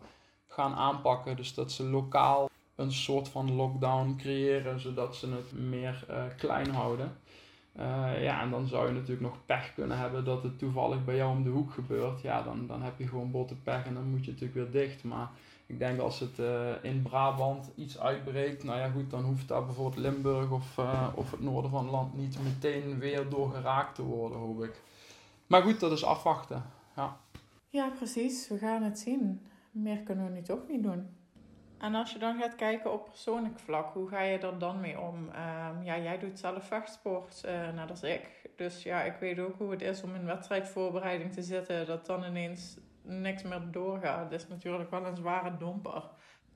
gaan 0.52 0.74
aanpakken. 0.74 1.36
Dus 1.36 1.54
dat 1.54 1.72
ze 1.72 1.84
lokaal 1.84 2.50
een 2.74 2.92
soort 2.92 3.28
van 3.28 3.52
lockdown 3.54 4.16
creëren, 4.18 4.80
zodat 4.80 5.16
ze 5.16 5.28
het 5.30 5.52
meer 5.52 6.06
uh, 6.10 6.22
klein 6.36 6.70
houden. 6.70 7.16
Uh, 7.78 8.22
ja, 8.22 8.40
en 8.40 8.50
dan 8.50 8.66
zou 8.66 8.86
je 8.86 8.92
natuurlijk 8.92 9.20
nog 9.20 9.36
pech 9.46 9.74
kunnen 9.74 9.98
hebben 9.98 10.24
dat 10.24 10.42
het 10.42 10.58
toevallig 10.58 11.04
bij 11.04 11.16
jou 11.16 11.36
om 11.36 11.42
de 11.42 11.50
hoek 11.50 11.72
gebeurt. 11.72 12.20
Ja, 12.20 12.42
dan, 12.42 12.66
dan 12.66 12.82
heb 12.82 12.98
je 12.98 13.08
gewoon 13.08 13.30
botte 13.30 13.54
pech 13.54 13.84
en 13.84 13.94
dan 13.94 14.10
moet 14.10 14.24
je 14.24 14.30
natuurlijk 14.30 14.72
weer 14.72 14.82
dicht. 14.82 15.04
Maar 15.04 15.30
ik 15.66 15.78
denk 15.78 16.00
als 16.00 16.20
het 16.20 16.38
uh, 16.38 16.70
in 16.82 17.02
Brabant 17.02 17.70
iets 17.74 17.98
uitbreekt, 17.98 18.64
nou 18.64 18.78
ja 18.78 18.90
goed, 18.90 19.10
dan 19.10 19.24
hoeft 19.24 19.48
daar 19.48 19.64
bijvoorbeeld 19.64 20.02
Limburg 20.02 20.50
of, 20.50 20.78
of 21.14 21.30
het 21.30 21.40
noorden 21.40 21.70
van 21.70 21.82
het 21.82 21.92
land 21.92 22.14
niet 22.14 22.38
meteen 22.42 22.98
weer 22.98 23.28
door 23.28 23.50
geraakt 23.50 23.94
te 23.94 24.02
worden, 24.02 24.38
hoop 24.38 24.62
ik. 24.62 24.80
Maar 25.46 25.62
goed, 25.62 25.80
dat 25.80 25.92
is 25.92 26.04
afwachten. 26.04 26.64
Ja, 26.96 27.16
ja 27.70 27.88
precies. 27.88 28.48
We 28.48 28.58
gaan 28.58 28.82
het 28.82 28.98
zien 28.98 29.40
meer 29.72 30.02
kunnen 30.02 30.24
we 30.24 30.30
nu 30.30 30.42
toch 30.42 30.68
niet 30.68 30.82
doen. 30.82 31.16
En 31.78 31.94
als 31.94 32.12
je 32.12 32.18
dan 32.18 32.38
gaat 32.38 32.54
kijken 32.54 32.92
op 32.92 33.04
persoonlijk 33.04 33.58
vlak, 33.58 33.92
hoe 33.92 34.08
ga 34.08 34.20
je 34.20 34.38
er 34.38 34.58
dan 34.58 34.80
mee 34.80 35.00
om? 35.00 35.16
Um, 35.16 35.82
ja, 35.82 35.98
jij 35.98 36.18
doet 36.18 36.38
zelf 36.38 36.64
vechtsport, 36.64 37.42
uh, 37.46 37.72
net 37.72 37.90
als 37.90 38.02
ik. 38.02 38.50
Dus 38.56 38.82
ja, 38.82 39.02
ik 39.02 39.16
weet 39.20 39.38
ook 39.38 39.58
hoe 39.58 39.70
het 39.70 39.82
is 39.82 40.02
om 40.02 40.14
in 40.14 40.24
wedstrijdvoorbereiding 40.24 41.32
te 41.32 41.42
zitten, 41.42 41.86
dat 41.86 42.06
dan 42.06 42.24
ineens 42.24 42.78
niks 43.02 43.42
meer 43.42 43.62
doorgaat. 43.70 44.30
Dat 44.30 44.40
is 44.40 44.48
natuurlijk 44.48 44.90
wel 44.90 45.06
een 45.06 45.16
zware 45.16 45.56
domper. 45.56 46.02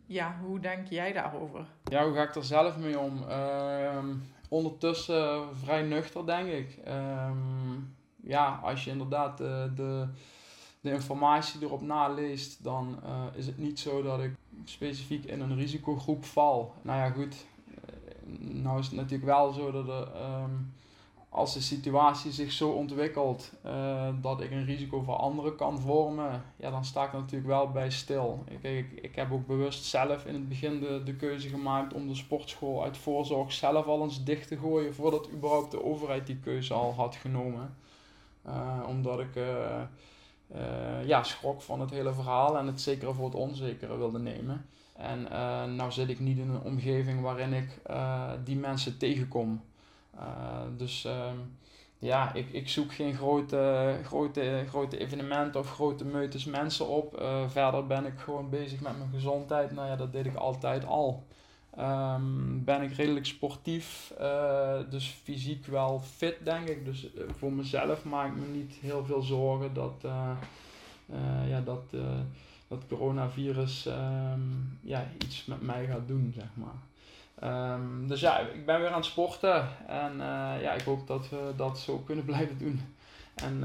Ja, 0.07 0.39
hoe 0.43 0.61
denk 0.61 0.87
jij 0.87 1.13
daarover? 1.13 1.67
Ja, 1.85 2.05
hoe 2.05 2.15
ga 2.15 2.23
ik 2.23 2.35
er 2.35 2.45
zelf 2.45 2.79
mee 2.79 2.99
om? 2.99 3.23
Um, 3.31 4.23
ondertussen 4.49 5.57
vrij 5.57 5.83
nuchter, 5.83 6.27
denk 6.27 6.49
ik. 6.49 6.79
Um, 6.89 7.97
ja, 8.23 8.61
als 8.63 8.85
je 8.85 8.91
inderdaad 8.91 9.39
de, 9.39 9.73
de 9.75 10.09
de 10.87 10.93
informatie 10.93 11.63
erop 11.63 11.83
naleest, 11.83 12.65
dan 12.65 12.99
uh, 13.05 13.39
is 13.39 13.47
het 13.47 13.59
niet 13.59 13.79
zo 13.79 14.03
dat 14.03 14.21
ik 14.21 14.35
specifiek 14.65 15.25
in 15.25 15.41
een 15.41 15.57
risicogroep 15.57 16.25
val. 16.25 16.75
Nou 16.83 16.99
ja, 16.99 17.11
goed. 17.11 17.47
Uh, 17.69 18.55
nou 18.63 18.79
is 18.79 18.87
het 18.87 18.95
natuurlijk 18.95 19.25
wel 19.25 19.53
zo 19.53 19.73
dat 19.73 19.89
um, 19.89 20.73
als 21.29 21.55
de 21.55 21.61
situatie 21.61 22.33
zich 22.33 22.53
zo 22.53 22.71
ontwikkelt 22.71 23.53
uh, 23.67 24.09
dat 24.21 24.41
ik 24.41 24.51
een 24.51 24.65
risico 24.65 25.03
voor 25.03 25.17
anderen 25.17 25.57
kan 25.57 25.81
vormen, 25.81 26.43
ja, 26.57 26.71
dan 26.71 26.85
sta 26.85 27.05
ik 27.05 27.13
natuurlijk 27.13 27.47
wel 27.47 27.71
bij 27.71 27.91
stil. 27.91 28.45
Ik, 28.49 28.63
ik, 28.63 28.93
ik 28.93 29.15
heb 29.15 29.33
ook 29.33 29.47
bewust 29.47 29.85
zelf 29.85 30.27
in 30.27 30.35
het 30.35 30.49
begin 30.49 30.81
de, 30.81 31.03
de 31.05 31.15
keuze 31.15 31.49
gemaakt 31.49 31.95
om 31.95 32.09
de 32.09 32.15
sportschool 32.15 32.85
uit 32.85 32.97
voorzorg 32.97 33.53
zelf 33.53 33.87
al 33.87 34.03
eens 34.03 34.25
dicht 34.25 34.49
te 34.49 34.57
gooien 34.57 34.95
voordat 34.95 35.31
überhaupt 35.31 35.71
de 35.71 35.85
overheid 35.85 36.27
die 36.27 36.39
keuze 36.39 36.75
al 36.75 36.95
had 36.95 37.17
genomen. 37.17 37.77
omdat 38.87 39.21
ik 39.21 39.35
uh, 40.55 41.07
ja, 41.07 41.23
schrok 41.23 41.63
van 41.63 41.81
het 41.81 41.91
hele 41.91 42.15
verhaal 42.15 42.59
en 42.59 42.67
het 42.67 42.81
zekere 42.81 43.13
voor 43.13 43.25
het 43.25 43.35
onzekere 43.35 43.97
wilde 43.97 44.19
nemen. 44.19 44.67
En 44.97 45.27
uh, 45.33 45.65
nou 45.65 45.93
zit 45.93 46.09
ik 46.09 46.21
niet 46.21 46.39
in 46.39 46.51
een 46.51 46.63
omgeving 46.63 47.21
waarin 47.21 47.53
ik 47.53 47.81
uh, 47.91 48.31
die 48.45 48.57
mensen 48.57 48.99
tegenkom. 48.99 49.63
dus 50.77 51.05
ehm, 51.05 51.37
ja, 51.99 52.35
ik, 52.35 52.51
ik 52.51 52.69
zoek 52.69 52.95
geen 52.95 53.15
grote, 53.15 53.95
grote, 54.05 54.65
grote 54.69 54.99
evenementen 54.99 55.61
of 55.61 55.71
grote 55.71 56.05
meutes 56.05 56.45
mensen 56.45 56.87
op. 56.87 57.23
verder 57.49 57.87
ben 57.87 58.07
ik 58.07 58.19
gewoon 58.19 58.51
bezig 58.51 58.81
met 58.81 58.99
mijn 58.99 59.11
gezondheid. 59.11 59.73
Nou 59.73 59.89
ja, 59.89 59.97
dat 59.97 60.13
deed 60.13 60.27
ik 60.27 60.35
altijd 60.35 60.87
al. 60.87 61.27
Um, 61.81 62.65
ben 62.65 62.83
ik 62.83 62.93
redelijk 62.93 63.27
sportief, 63.27 64.13
uh, 64.21 64.79
dus 64.91 65.17
fysiek 65.23 65.67
wel 65.67 66.01
fit, 66.01 66.37
denk 66.43 66.69
ik. 66.69 66.85
Dus 66.85 67.05
uh, 67.15 67.23
voor 67.39 67.53
mezelf 67.53 68.05
maak 68.05 68.27
ik 68.27 68.37
me 68.37 68.47
niet 68.47 68.73
heel 68.81 69.05
veel 69.05 69.23
zorgen 69.23 69.75
dat, 69.75 70.03
uh, 70.05 70.31
ja, 71.49 71.61
dat, 71.61 71.83
dat 72.69 72.83
coronavirus 72.89 73.87
um, 73.87 74.79
ja, 74.83 75.07
iets 75.19 75.45
met 75.45 75.63
mij 75.63 75.87
gaat 75.87 76.09
doen, 76.09 76.35
zeg 76.37 76.49
maar. 76.55 77.75
Um, 77.75 78.09
dus 78.09 78.21
ja, 78.21 78.39
ik 78.39 78.67
ben 78.67 78.81
weer 78.81 78.89
aan 78.89 78.95
het 78.95 79.05
sporten 79.05 79.69
en 79.87 80.17
ja, 80.61 80.73
ik 80.73 80.83
hoop 80.83 81.07
dat 81.07 81.29
we 81.29 81.53
dat 81.57 81.79
zo 81.79 81.99
kunnen 81.99 82.25
blijven 82.35 82.59
doen. 82.59 82.81
En 83.35 83.59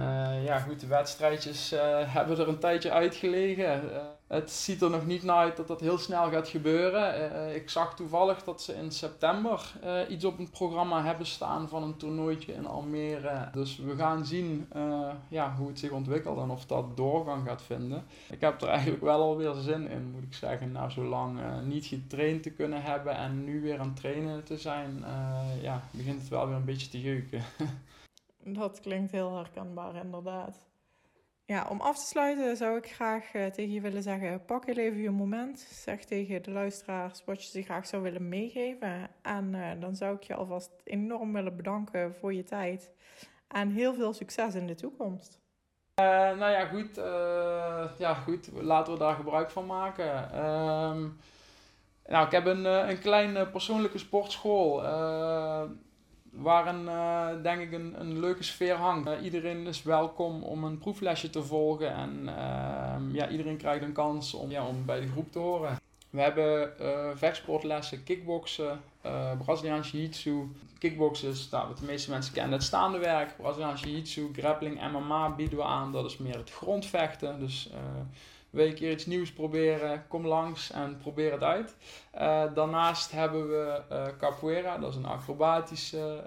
ja, 0.43 0.60
goed, 0.60 0.80
de 0.80 0.88
wedstrijdjes 0.88 1.74
hebben 2.06 2.39
er 2.39 2.47
een 2.47 2.60
tijdje 2.60 2.91
uitgelegen. 2.91 3.82
Het 4.31 4.51
ziet 4.51 4.81
er 4.81 4.89
nog 4.89 5.05
niet 5.05 5.23
naar 5.23 5.35
uit 5.35 5.57
dat 5.57 5.67
dat 5.67 5.79
heel 5.79 5.97
snel 5.97 6.29
gaat 6.29 6.47
gebeuren. 6.47 7.55
ik 7.55 7.69
zag 7.69 7.95
toevallig 7.95 8.43
dat 8.43 8.61
ze 8.61 8.73
in 8.73 8.91
september 8.91 9.73
iets 10.09 10.25
op 10.25 10.37
het 10.37 10.51
programma 10.51 11.03
hebben 11.03 11.25
staan 11.25 11.69
van 11.69 11.83
een 11.83 11.97
toernooitje 11.97 12.53
in 12.53 12.67
Almere. 12.67 13.49
Dus 13.53 13.77
we 13.77 13.95
gaan 13.95 14.25
zien 14.25 14.69
ja, 15.27 15.55
hoe 15.55 15.67
het 15.67 15.79
zich 15.79 15.91
ontwikkelt 15.91 16.39
en 16.39 16.49
of 16.49 16.65
dat 16.65 16.97
doorgang 16.97 17.47
gaat 17.47 17.61
vinden. 17.61 18.05
Ik 18.29 18.41
heb 18.41 18.61
er 18.61 18.67
eigenlijk 18.67 19.01
wel 19.01 19.21
alweer 19.21 19.53
zin 19.53 19.89
in, 19.89 20.11
moet 20.11 20.23
ik 20.23 20.33
zeggen. 20.33 20.71
Nou, 20.71 20.89
zo 20.89 21.03
lang 21.03 21.39
niet 21.63 21.85
getraind 21.85 22.43
te 22.43 22.51
kunnen 22.51 22.81
hebben 22.81 23.15
en 23.15 23.43
nu 23.43 23.61
weer 23.61 23.79
aan 23.79 23.87
het 23.87 23.95
trainen 23.95 24.43
te 24.43 24.57
zijn, 24.57 25.03
ja, 25.61 25.81
begint 25.91 26.19
het 26.19 26.29
wel 26.29 26.47
weer 26.47 26.55
een 26.55 26.65
beetje 26.65 26.89
te 26.89 27.01
jeuken. 27.01 27.41
Dat 28.61 28.79
klinkt 28.79 29.11
heel 29.11 29.35
herkenbaar, 29.35 29.95
inderdaad. 29.95 30.70
Ja, 31.51 31.65
om 31.69 31.81
af 31.81 31.97
te 31.97 32.05
sluiten 32.05 32.57
zou 32.57 32.77
ik 32.77 32.91
graag 32.91 33.33
uh, 33.33 33.45
tegen 33.45 33.73
je 33.73 33.81
willen 33.81 34.03
zeggen: 34.03 34.45
pak 34.45 34.65
heel 34.65 34.77
even 34.77 35.01
je 35.01 35.09
moment. 35.09 35.59
Zeg 35.59 36.03
tegen 36.03 36.43
de 36.43 36.51
luisteraars 36.51 37.23
wat 37.25 37.43
je 37.43 37.49
ze 37.49 37.61
graag 37.61 37.87
zou 37.87 38.03
willen 38.03 38.29
meegeven. 38.29 39.09
En 39.21 39.53
uh, 39.53 39.69
dan 39.79 39.95
zou 39.95 40.15
ik 40.15 40.23
je 40.23 40.35
alvast 40.35 40.71
enorm 40.83 41.33
willen 41.33 41.55
bedanken 41.55 42.15
voor 42.15 42.33
je 42.33 42.43
tijd. 42.43 42.91
En 43.47 43.69
heel 43.69 43.93
veel 43.93 44.13
succes 44.13 44.55
in 44.55 44.67
de 44.67 44.75
toekomst. 44.75 45.39
Uh, 46.01 46.07
nou 46.07 46.51
ja, 46.51 46.65
goed. 46.65 46.95
ja, 47.97 48.13
goed. 48.13 48.49
Laten 48.53 48.93
we 48.93 48.99
daar 48.99 49.15
gebruik 49.15 49.49
van 49.49 49.65
maken. 49.65 50.31
Ehm, 50.31 51.07
nou, 52.05 52.25
ik 52.25 52.31
heb 52.31 52.45
een, 52.45 52.65
een 52.65 52.99
kleine 52.99 53.47
persoonlijke 53.47 53.97
sportschool 53.97 54.81
waar 56.31 56.67
een, 56.67 56.85
uh, 56.85 57.43
denk 57.43 57.61
ik 57.61 57.71
een, 57.71 57.99
een 57.99 58.19
leuke 58.19 58.43
sfeer 58.43 58.75
hangt. 58.75 59.07
Uh, 59.07 59.23
iedereen 59.23 59.67
is 59.67 59.83
welkom 59.83 60.43
om 60.43 60.63
een 60.63 60.77
proeflesje 60.77 61.29
te 61.29 61.43
volgen 61.43 61.93
en 61.93 62.21
uh, 62.25 63.13
ja, 63.13 63.29
iedereen 63.29 63.57
krijgt 63.57 63.83
een 63.83 63.93
kans 63.93 64.33
om, 64.33 64.51
ja, 64.51 64.65
om 64.65 64.85
bij 64.85 64.99
de 64.99 65.07
groep 65.07 65.31
te 65.31 65.39
horen. 65.39 65.79
We 66.09 66.21
hebben 66.21 66.73
uh, 66.81 67.09
vechtsportlessen, 67.15 68.03
kickboksen, 68.03 68.81
Braziliaans 69.37 69.91
jiu-jitsu. 69.91 70.51
Kickboksen 70.79 71.29
is 71.29 71.49
wat 71.49 71.77
de 71.77 71.85
meeste 71.85 72.09
mensen 72.09 72.33
kennen 72.33 72.51
het 72.51 72.63
staande 72.63 72.97
werk. 72.97 73.37
Braziliaans 73.37 73.81
jiu-jitsu, 73.81 74.29
grappling, 74.33 74.81
MMA 74.91 75.29
bieden 75.35 75.57
we 75.57 75.63
aan. 75.63 75.91
Dat 75.91 76.05
is 76.05 76.17
meer 76.17 76.37
het 76.37 76.51
grondvechten. 76.51 77.39
Dus 77.39 77.69
wil 78.51 78.65
je 78.65 78.73
keer 78.73 78.91
iets 78.91 79.05
nieuws 79.05 79.31
proberen, 79.31 80.07
kom 80.07 80.27
langs 80.27 80.71
en 80.71 80.97
probeer 80.97 81.31
het 81.31 81.43
uit. 81.43 81.75
daarnaast 82.55 83.11
hebben 83.11 83.49
we 83.49 83.81
capoeira, 84.17 84.77
dat 84.77 84.89
is 84.89 84.95
een 84.95 85.05
acrobatische 85.05 86.23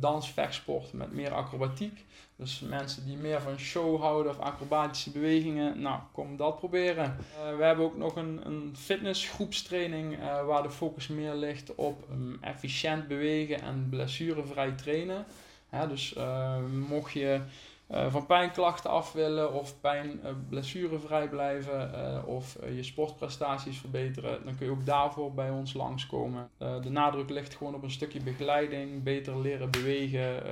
dansvechtsport 0.00 0.92
met 0.92 1.12
meer 1.12 1.32
acrobatiek. 1.32 2.04
Dus 2.36 2.60
mensen 2.60 3.06
die 3.06 3.16
meer 3.16 3.40
van 3.40 3.58
show 3.58 4.00
houden 4.00 4.32
of 4.32 4.38
acrobatische 4.38 5.10
bewegingen, 5.10 5.80
nou, 5.80 6.00
kom 6.12 6.36
dat 6.36 6.58
proberen. 6.58 7.16
we 7.56 7.64
hebben 7.64 7.84
ook 7.84 7.96
nog 7.96 8.16
een, 8.16 8.40
een 8.44 8.74
fitnessgroepstraining 8.78 10.18
waar 10.46 10.62
de 10.62 10.70
focus 10.70 11.08
meer 11.08 11.34
ligt 11.34 11.74
op 11.74 12.04
um, 12.10 12.38
efficiënt 12.40 13.08
bewegen 13.08 13.62
en 13.62 13.86
blessurevrij 13.90 14.72
trainen. 14.72 15.24
dus 15.88 16.16
mocht 16.88 17.12
je 17.12 17.40
uh, 17.90 18.06
van 18.10 18.26
pijnklachten 18.26 18.90
af 18.90 19.12
willen 19.12 19.52
of 19.52 19.80
pijn 19.80 20.20
uh, 20.24 20.30
blessurevrij 20.48 21.28
blijven 21.28 21.90
uh, 21.94 22.28
of 22.28 22.58
je 22.74 22.82
sportprestaties 22.82 23.78
verbeteren, 23.78 24.44
dan 24.44 24.56
kun 24.56 24.66
je 24.66 24.72
ook 24.72 24.86
daarvoor 24.86 25.32
bij 25.32 25.50
ons 25.50 25.74
langskomen. 25.74 26.48
de 26.58 26.90
nadruk 26.90 27.30
ligt 27.30 27.54
gewoon 27.54 27.74
op 27.74 27.82
een 27.82 27.90
stukje 27.90 28.20
begeleiding, 28.20 29.02
beter 29.02 29.40
leren 29.40 29.70
bewegen. 29.70 30.42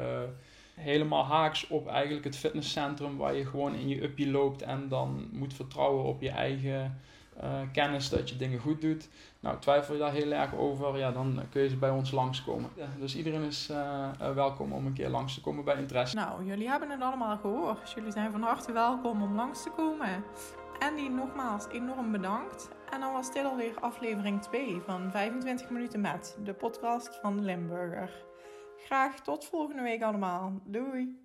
helemaal 0.74 1.24
haaks 1.24 1.66
op 1.66 1.86
eigenlijk 1.86 2.24
het 2.24 2.36
fitnesscentrum 2.36 3.16
waar 3.16 3.34
je 3.34 3.46
gewoon 3.46 3.74
in 3.74 3.88
je 3.88 4.02
uppie 4.02 4.30
loopt 4.30 4.62
en 4.62 4.88
dan 4.88 5.28
moet 5.32 5.54
vertrouwen 5.54 6.04
op 6.04 6.20
je 6.20 6.30
eigen 6.30 7.00
uh, 7.42 7.60
kennis 7.72 8.08
dat 8.08 8.28
je 8.28 8.36
dingen 8.36 8.60
goed 8.60 8.80
doet. 8.80 9.08
Nou, 9.40 9.58
twijfel 9.58 9.94
je 9.94 10.00
daar 10.00 10.12
heel 10.12 10.32
erg 10.32 10.54
over, 10.54 10.98
ja, 10.98 11.12
dan 11.12 11.40
kun 11.50 11.62
je 11.62 11.68
ze 11.68 11.76
bij 11.76 11.90
ons 11.90 12.10
langskomen. 12.10 12.70
Ja, 12.76 12.86
dus 12.98 13.16
iedereen 13.16 13.42
is 13.42 13.68
uh, 13.70 14.08
welkom 14.34 14.72
om 14.72 14.86
een 14.86 14.92
keer 14.92 15.08
langs 15.08 15.34
te 15.34 15.40
komen 15.40 15.64
bij 15.64 15.76
interesse. 15.76 16.16
Nou, 16.16 16.44
jullie 16.44 16.68
hebben 16.68 16.90
het 16.90 17.00
allemaal 17.00 17.36
gehoord. 17.36 17.90
Jullie 17.90 18.12
zijn 18.12 18.30
van 18.30 18.42
harte 18.42 18.72
welkom 18.72 19.22
om 19.22 19.34
langs 19.34 19.62
te 19.62 19.70
komen. 19.70 20.24
Andy, 20.78 21.08
nogmaals 21.08 21.66
enorm 21.68 22.12
bedankt. 22.12 22.68
En 22.90 23.00
dan 23.00 23.12
was 23.12 23.32
dit 23.32 23.44
alweer 23.44 23.80
aflevering 23.80 24.42
2 24.42 24.80
van 24.86 25.10
25 25.10 25.70
minuten 25.70 26.00
met, 26.00 26.36
de 26.44 26.54
podcast 26.54 27.18
van 27.22 27.44
Limburger. 27.44 28.10
Graag 28.76 29.20
tot 29.20 29.44
volgende 29.44 29.82
week 29.82 30.02
allemaal. 30.02 30.60
Doei! 30.64 31.23